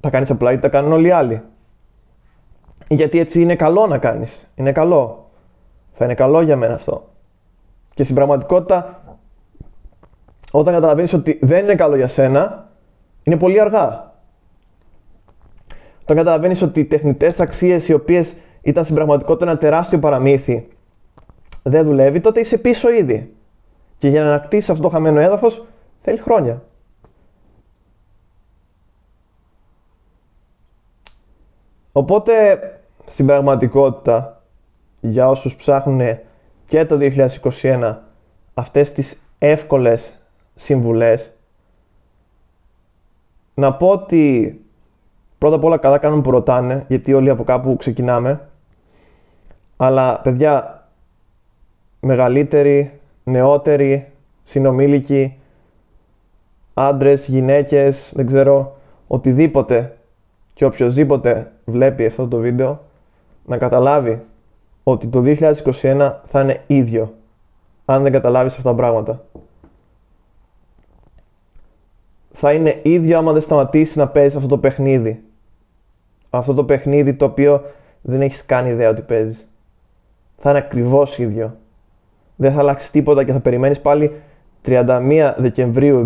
Τα 0.00 0.10
κάνεις 0.10 0.30
απλά 0.30 0.50
γιατί 0.50 0.62
τα 0.62 0.68
κάνουν 0.68 0.92
όλοι 0.92 1.06
οι 1.06 1.10
άλλοι. 1.10 1.42
Γιατί 2.88 3.18
έτσι 3.18 3.40
είναι 3.40 3.56
καλό 3.56 3.86
να 3.86 3.98
κάνεις. 3.98 4.48
Είναι 4.54 4.72
καλό. 4.72 5.30
Θα 5.92 6.04
είναι 6.04 6.14
καλό 6.14 6.40
για 6.40 6.56
μένα 6.56 6.74
αυτό. 6.74 7.08
Και 7.94 8.02
στην 8.02 8.14
πραγματικότητα, 8.14 9.01
όταν 10.54 10.74
καταλαβαίνεις 10.74 11.12
ότι 11.12 11.38
δεν 11.42 11.64
είναι 11.64 11.74
καλό 11.74 11.96
για 11.96 12.08
σένα, 12.08 12.70
είναι 13.22 13.36
πολύ 13.36 13.60
αργά. 13.60 14.12
Όταν 16.02 16.16
καταλαβαίνεις 16.16 16.62
ότι 16.62 16.80
οι 16.80 16.84
τεχνητές 16.84 17.40
αξίες 17.40 17.88
οι 17.88 17.92
οποίες 17.92 18.34
ήταν 18.62 18.84
στην 18.84 18.96
πραγματικότητα 18.96 19.50
ένα 19.50 19.58
τεράστιο 19.58 19.98
παραμύθι, 19.98 20.68
δεν 21.62 21.84
δουλεύει, 21.84 22.20
τότε 22.20 22.40
είσαι 22.40 22.58
πίσω 22.58 22.90
ήδη. 22.90 23.34
Και 23.98 24.08
για 24.08 24.22
να 24.22 24.28
ανακτήσεις 24.28 24.70
αυτό 24.70 24.82
το 24.82 24.88
χαμένο 24.88 25.20
έδαφος 25.20 25.64
θέλει 26.02 26.18
χρόνια. 26.18 26.62
Οπότε, 31.92 32.58
στην 33.06 33.26
πραγματικότητα, 33.26 34.42
για 35.00 35.28
όσους 35.28 35.56
ψάχνουν 35.56 36.18
και 36.66 36.84
το 36.84 36.96
2021 36.96 37.96
αυτές 38.54 38.92
τις 38.92 39.22
εύκολες 39.38 40.21
συμβουλές, 40.54 41.32
να 43.54 43.74
πω 43.74 43.88
ότι 43.88 44.60
πρώτα 45.38 45.56
απ' 45.56 45.64
όλα 45.64 45.78
καλά 45.78 45.98
κάνουν 45.98 46.22
που 46.22 46.30
ρωτάνε, 46.30 46.84
γιατί 46.88 47.12
όλοι 47.12 47.30
από 47.30 47.44
κάπου 47.44 47.76
ξεκινάμε, 47.76 48.48
αλλά 49.76 50.20
παιδιά, 50.20 50.86
μεγαλύτεροι, 52.00 53.00
νεότεροι, 53.24 54.12
συνομήλικοι, 54.44 55.36
άντρες, 56.74 57.26
γυναίκες, 57.26 58.12
δεν 58.14 58.26
ξέρω, 58.26 58.76
οτιδήποτε 59.06 59.96
και 60.54 60.64
οποιοδήποτε 60.64 61.52
βλέπει 61.64 62.06
αυτό 62.06 62.28
το 62.28 62.36
βίντεο 62.36 62.80
να 63.46 63.58
καταλάβει 63.58 64.22
ότι 64.82 65.06
το 65.06 65.22
2021 65.24 66.12
θα 66.26 66.40
είναι 66.40 66.62
ίδιο 66.66 67.14
αν 67.84 68.02
δεν 68.02 68.12
καταλάβεις 68.12 68.56
αυτά 68.56 68.70
τα 68.70 68.74
πράγματα. 68.76 69.24
Θα 72.44 72.52
είναι 72.52 72.80
ίδιο 72.82 73.18
άμα 73.18 73.32
δεν 73.32 73.42
σταματήσεις 73.42 73.96
να 73.96 74.08
παίζεις 74.08 74.36
αυτό 74.36 74.48
το 74.48 74.58
παιχνίδι. 74.58 75.22
Αυτό 76.30 76.54
το 76.54 76.64
παιχνίδι 76.64 77.14
το 77.14 77.24
οποίο 77.24 77.62
δεν 78.00 78.22
έχεις 78.22 78.46
καν 78.46 78.66
ιδέα 78.66 78.88
ότι 78.88 79.02
παίζεις. 79.02 79.48
Θα 80.36 80.50
είναι 80.50 80.58
ακριβώς 80.58 81.18
ίδιο. 81.18 81.56
Δεν 82.36 82.52
θα 82.52 82.58
αλλάξεις 82.58 82.90
τίποτα 82.90 83.24
και 83.24 83.32
θα 83.32 83.40
περιμένεις 83.40 83.80
πάλι 83.80 84.20
31 84.64 85.34
Δεκεμβρίου 85.36 86.04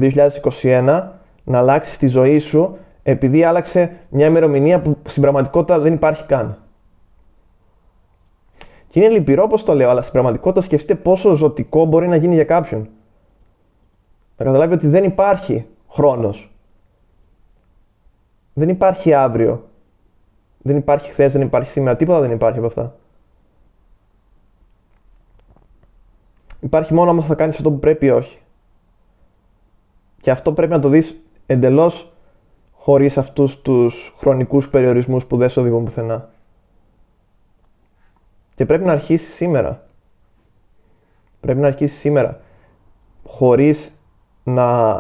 2021 0.63 1.03
να 1.45 1.59
αλλάξεις 1.59 1.99
τη 1.99 2.07
ζωή 2.07 2.39
σου 2.39 2.77
επειδή 3.03 3.45
άλλαξε 3.45 3.93
μια 4.09 4.27
ημερομηνία 4.27 4.81
που 4.81 4.97
στην 5.05 5.23
πραγματικότητα 5.23 5.79
δεν 5.79 5.93
υπάρχει 5.93 6.27
καν. 6.27 6.59
Και 8.89 9.01
είναι 9.01 9.09
λυπηρό 9.09 9.43
όπως 9.43 9.63
το 9.63 9.75
λέω, 9.75 9.91
αλλά 9.91 10.01
στην 10.01 10.13
πραγματικότητα 10.13 10.61
σκεφτείτε 10.61 10.95
πόσο 10.95 11.35
ζωτικό 11.35 11.85
μπορεί 11.85 12.09
να 12.09 12.17
γίνει 12.17 12.35
για 12.35 12.45
κάποιον. 12.45 12.89
Να 14.37 14.45
καταλάβει 14.45 14.75
ότι 14.75 14.89
δεν 14.89 15.05
υπάρχει 15.05 15.67
χρόνος. 15.97 16.51
Δεν 18.53 18.69
υπάρχει 18.69 19.15
αύριο. 19.15 19.69
Δεν 20.59 20.77
υπάρχει 20.77 21.11
χθες, 21.11 21.33
δεν 21.33 21.43
υπάρχει 21.43 21.71
σήμερα. 21.71 21.97
Τίποτα 21.97 22.21
δεν 22.21 22.31
υπάρχει 22.31 22.59
από 22.59 22.67
αυτά. 22.67 22.97
Υπάρχει 26.61 26.95
μόνο 26.95 27.11
άμα 27.11 27.23
θα 27.23 27.35
κάνεις 27.35 27.57
αυτό 27.57 27.71
που 27.71 27.79
πρέπει 27.79 28.07
ή 28.07 28.11
όχι. 28.11 28.39
Και 30.21 30.31
αυτό 30.31 30.53
πρέπει 30.53 30.73
να 30.73 30.81
το 30.81 30.89
δεις 30.89 31.23
εντελώς 31.47 32.13
χωρίς 32.73 33.19
αυτούς 33.19 33.61
τους 33.61 34.15
χρονικούς 34.19 34.69
περιορισμούς 34.69 35.27
που 35.27 35.37
δεν 35.37 35.49
σε 35.49 35.61
οδηγούν 35.61 35.85
πουθενά. 35.85 36.29
Και 38.55 38.67
πρέπει 38.67 38.85
να 38.85 38.93
αρχίσεις 38.93 39.35
σήμερα. 39.35 39.87
Πρέπει 41.41 41.61
να 41.61 41.67
αρχίσεις 41.67 41.99
σήμερα. 41.99 42.41
Χωρίς 43.25 43.95
να, 44.45 44.95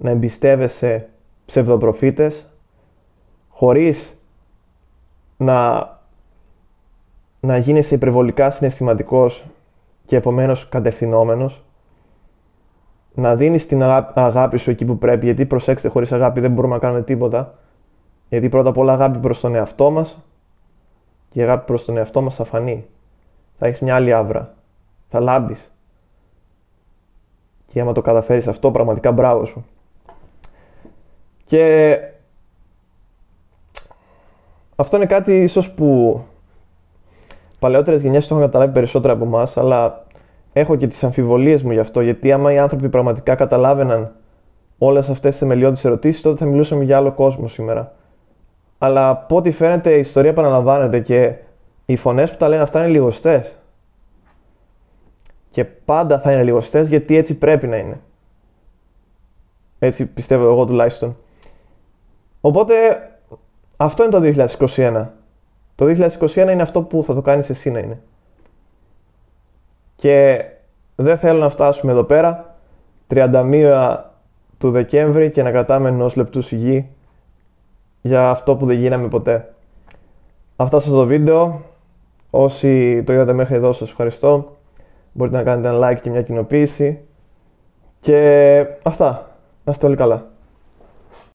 να 0.00 0.10
εμπιστεύεσαι 0.10 1.08
ψευδοπροφήτες, 1.46 2.46
χωρίς 3.48 4.18
να, 5.36 5.88
να 7.40 7.56
γίνεσαι 7.56 7.94
υπερβολικά 7.94 8.50
συναισθηματικός 8.50 9.44
και 10.06 10.16
επομένως 10.16 10.68
κατευθυνόμενος, 10.68 11.64
να 13.14 13.36
δίνεις 13.36 13.66
την 13.66 13.82
αγάπη 14.14 14.58
σου 14.58 14.70
εκεί 14.70 14.84
που 14.84 14.98
πρέπει, 14.98 15.24
γιατί 15.24 15.46
προσέξτε, 15.46 15.88
χωρίς 15.88 16.12
αγάπη 16.12 16.40
δεν 16.40 16.52
μπορούμε 16.52 16.74
να 16.74 16.80
κάνουμε 16.80 17.02
τίποτα. 17.02 17.54
Γιατί 18.28 18.48
πρώτα 18.48 18.68
απ' 18.68 18.78
όλα 18.78 18.92
αγάπη 18.92 19.18
προς 19.18 19.40
τον 19.40 19.54
εαυτό 19.54 19.90
μας 19.90 20.18
και 21.30 21.40
η 21.40 21.42
αγάπη 21.42 21.66
προς 21.66 21.84
τον 21.84 21.96
εαυτό 21.96 22.22
μας 22.22 22.34
θα 22.34 22.44
φανεί. 22.44 22.86
Θα 23.58 23.66
έχεις 23.66 23.80
μια 23.80 23.94
άλλη 23.94 24.12
άβρα. 24.12 24.54
Θα 25.08 25.20
λάμπεις. 25.20 25.72
Και 27.66 27.80
άμα 27.80 27.92
το 27.92 28.00
καταφέρεις 28.00 28.48
αυτό, 28.48 28.70
πραγματικά 28.70 29.12
μπράβο 29.12 29.44
σου. 29.44 29.64
Και 31.50 31.98
αυτό 34.76 34.96
είναι 34.96 35.06
κάτι 35.06 35.42
ίσως 35.42 35.70
που 35.70 36.20
παλαιότερες 37.58 38.02
γενιές 38.02 38.26
το 38.26 38.34
έχουν 38.34 38.46
καταλάβει 38.46 38.72
περισσότερο 38.72 39.12
από 39.12 39.24
εμάς, 39.24 39.56
αλλά 39.56 40.06
έχω 40.52 40.76
και 40.76 40.86
τις 40.86 41.04
αμφιβολίες 41.04 41.62
μου 41.62 41.72
γι' 41.72 41.78
αυτό, 41.78 42.00
γιατί 42.00 42.32
άμα 42.32 42.52
οι 42.52 42.58
άνθρωποι 42.58 42.88
πραγματικά 42.88 43.34
καταλάβαιναν 43.34 44.12
όλες 44.78 45.08
αυτές 45.08 45.30
τις 45.30 45.38
θεμελιώδεις 45.38 45.84
ερωτήσεις, 45.84 46.22
τότε 46.22 46.36
θα 46.36 46.50
μιλούσαμε 46.50 46.84
για 46.84 46.96
άλλο 46.96 47.12
κόσμο 47.12 47.48
σήμερα. 47.48 47.92
Αλλά 48.78 49.08
από 49.08 49.36
ό,τι 49.36 49.50
φαίνεται 49.50 49.96
η 49.96 49.98
ιστορία 49.98 50.30
επαναλαμβάνεται 50.30 51.00
και 51.00 51.34
οι 51.86 51.96
φωνές 51.96 52.30
που 52.30 52.36
τα 52.36 52.48
λένε 52.48 52.62
αυτά 52.62 52.78
είναι 52.78 52.88
λιγοστές. 52.88 53.56
Και 55.50 55.64
πάντα 55.64 56.20
θα 56.20 56.30
είναι 56.32 56.42
λιγοστές 56.42 56.88
γιατί 56.88 57.16
έτσι 57.16 57.34
πρέπει 57.34 57.66
να 57.66 57.76
είναι. 57.76 58.00
Έτσι 59.78 60.06
πιστεύω 60.06 60.44
εγώ 60.44 60.64
τουλάχιστον. 60.64 61.16
Οπότε 62.40 62.74
αυτό 63.76 64.02
είναι 64.04 64.12
το 64.12 64.46
2021. 64.76 65.06
Το 65.74 65.86
2021 65.86 66.36
είναι 66.36 66.62
αυτό 66.62 66.82
που 66.82 67.04
θα 67.04 67.14
το 67.14 67.20
κάνεις 67.20 67.50
εσύ 67.50 67.70
να 67.70 67.78
είναι. 67.78 68.00
Και 69.96 70.44
δεν 70.96 71.18
θέλω 71.18 71.38
να 71.38 71.48
φτάσουμε 71.48 71.92
εδώ 71.92 72.02
πέρα 72.04 72.56
31 73.08 73.96
του 74.58 74.70
Δεκέμβρη 74.70 75.30
και 75.30 75.42
να 75.42 75.50
κρατάμε 75.50 75.88
ενός 75.88 76.16
λεπτού 76.16 76.42
σιγή 76.42 76.88
για 78.00 78.30
αυτό 78.30 78.56
που 78.56 78.66
δεν 78.66 78.76
γίναμε 78.76 79.08
ποτέ. 79.08 79.54
Αυτά 80.56 80.80
σας 80.80 80.90
το 80.90 81.06
βίντεο. 81.06 81.62
Όσοι 82.30 83.02
το 83.02 83.12
είδατε 83.12 83.32
μέχρι 83.32 83.54
εδώ 83.54 83.72
σας 83.72 83.88
ευχαριστώ. 83.88 84.56
Μπορείτε 85.12 85.36
να 85.36 85.42
κάνετε 85.42 85.68
ένα 85.68 85.90
like 85.90 86.00
και 86.00 86.10
μια 86.10 86.22
κοινοποίηση. 86.22 87.00
Και 88.00 88.66
αυτά. 88.82 89.30
Να 89.64 89.72
είστε 89.72 89.86
όλοι 89.86 89.96
καλά. 89.96 90.26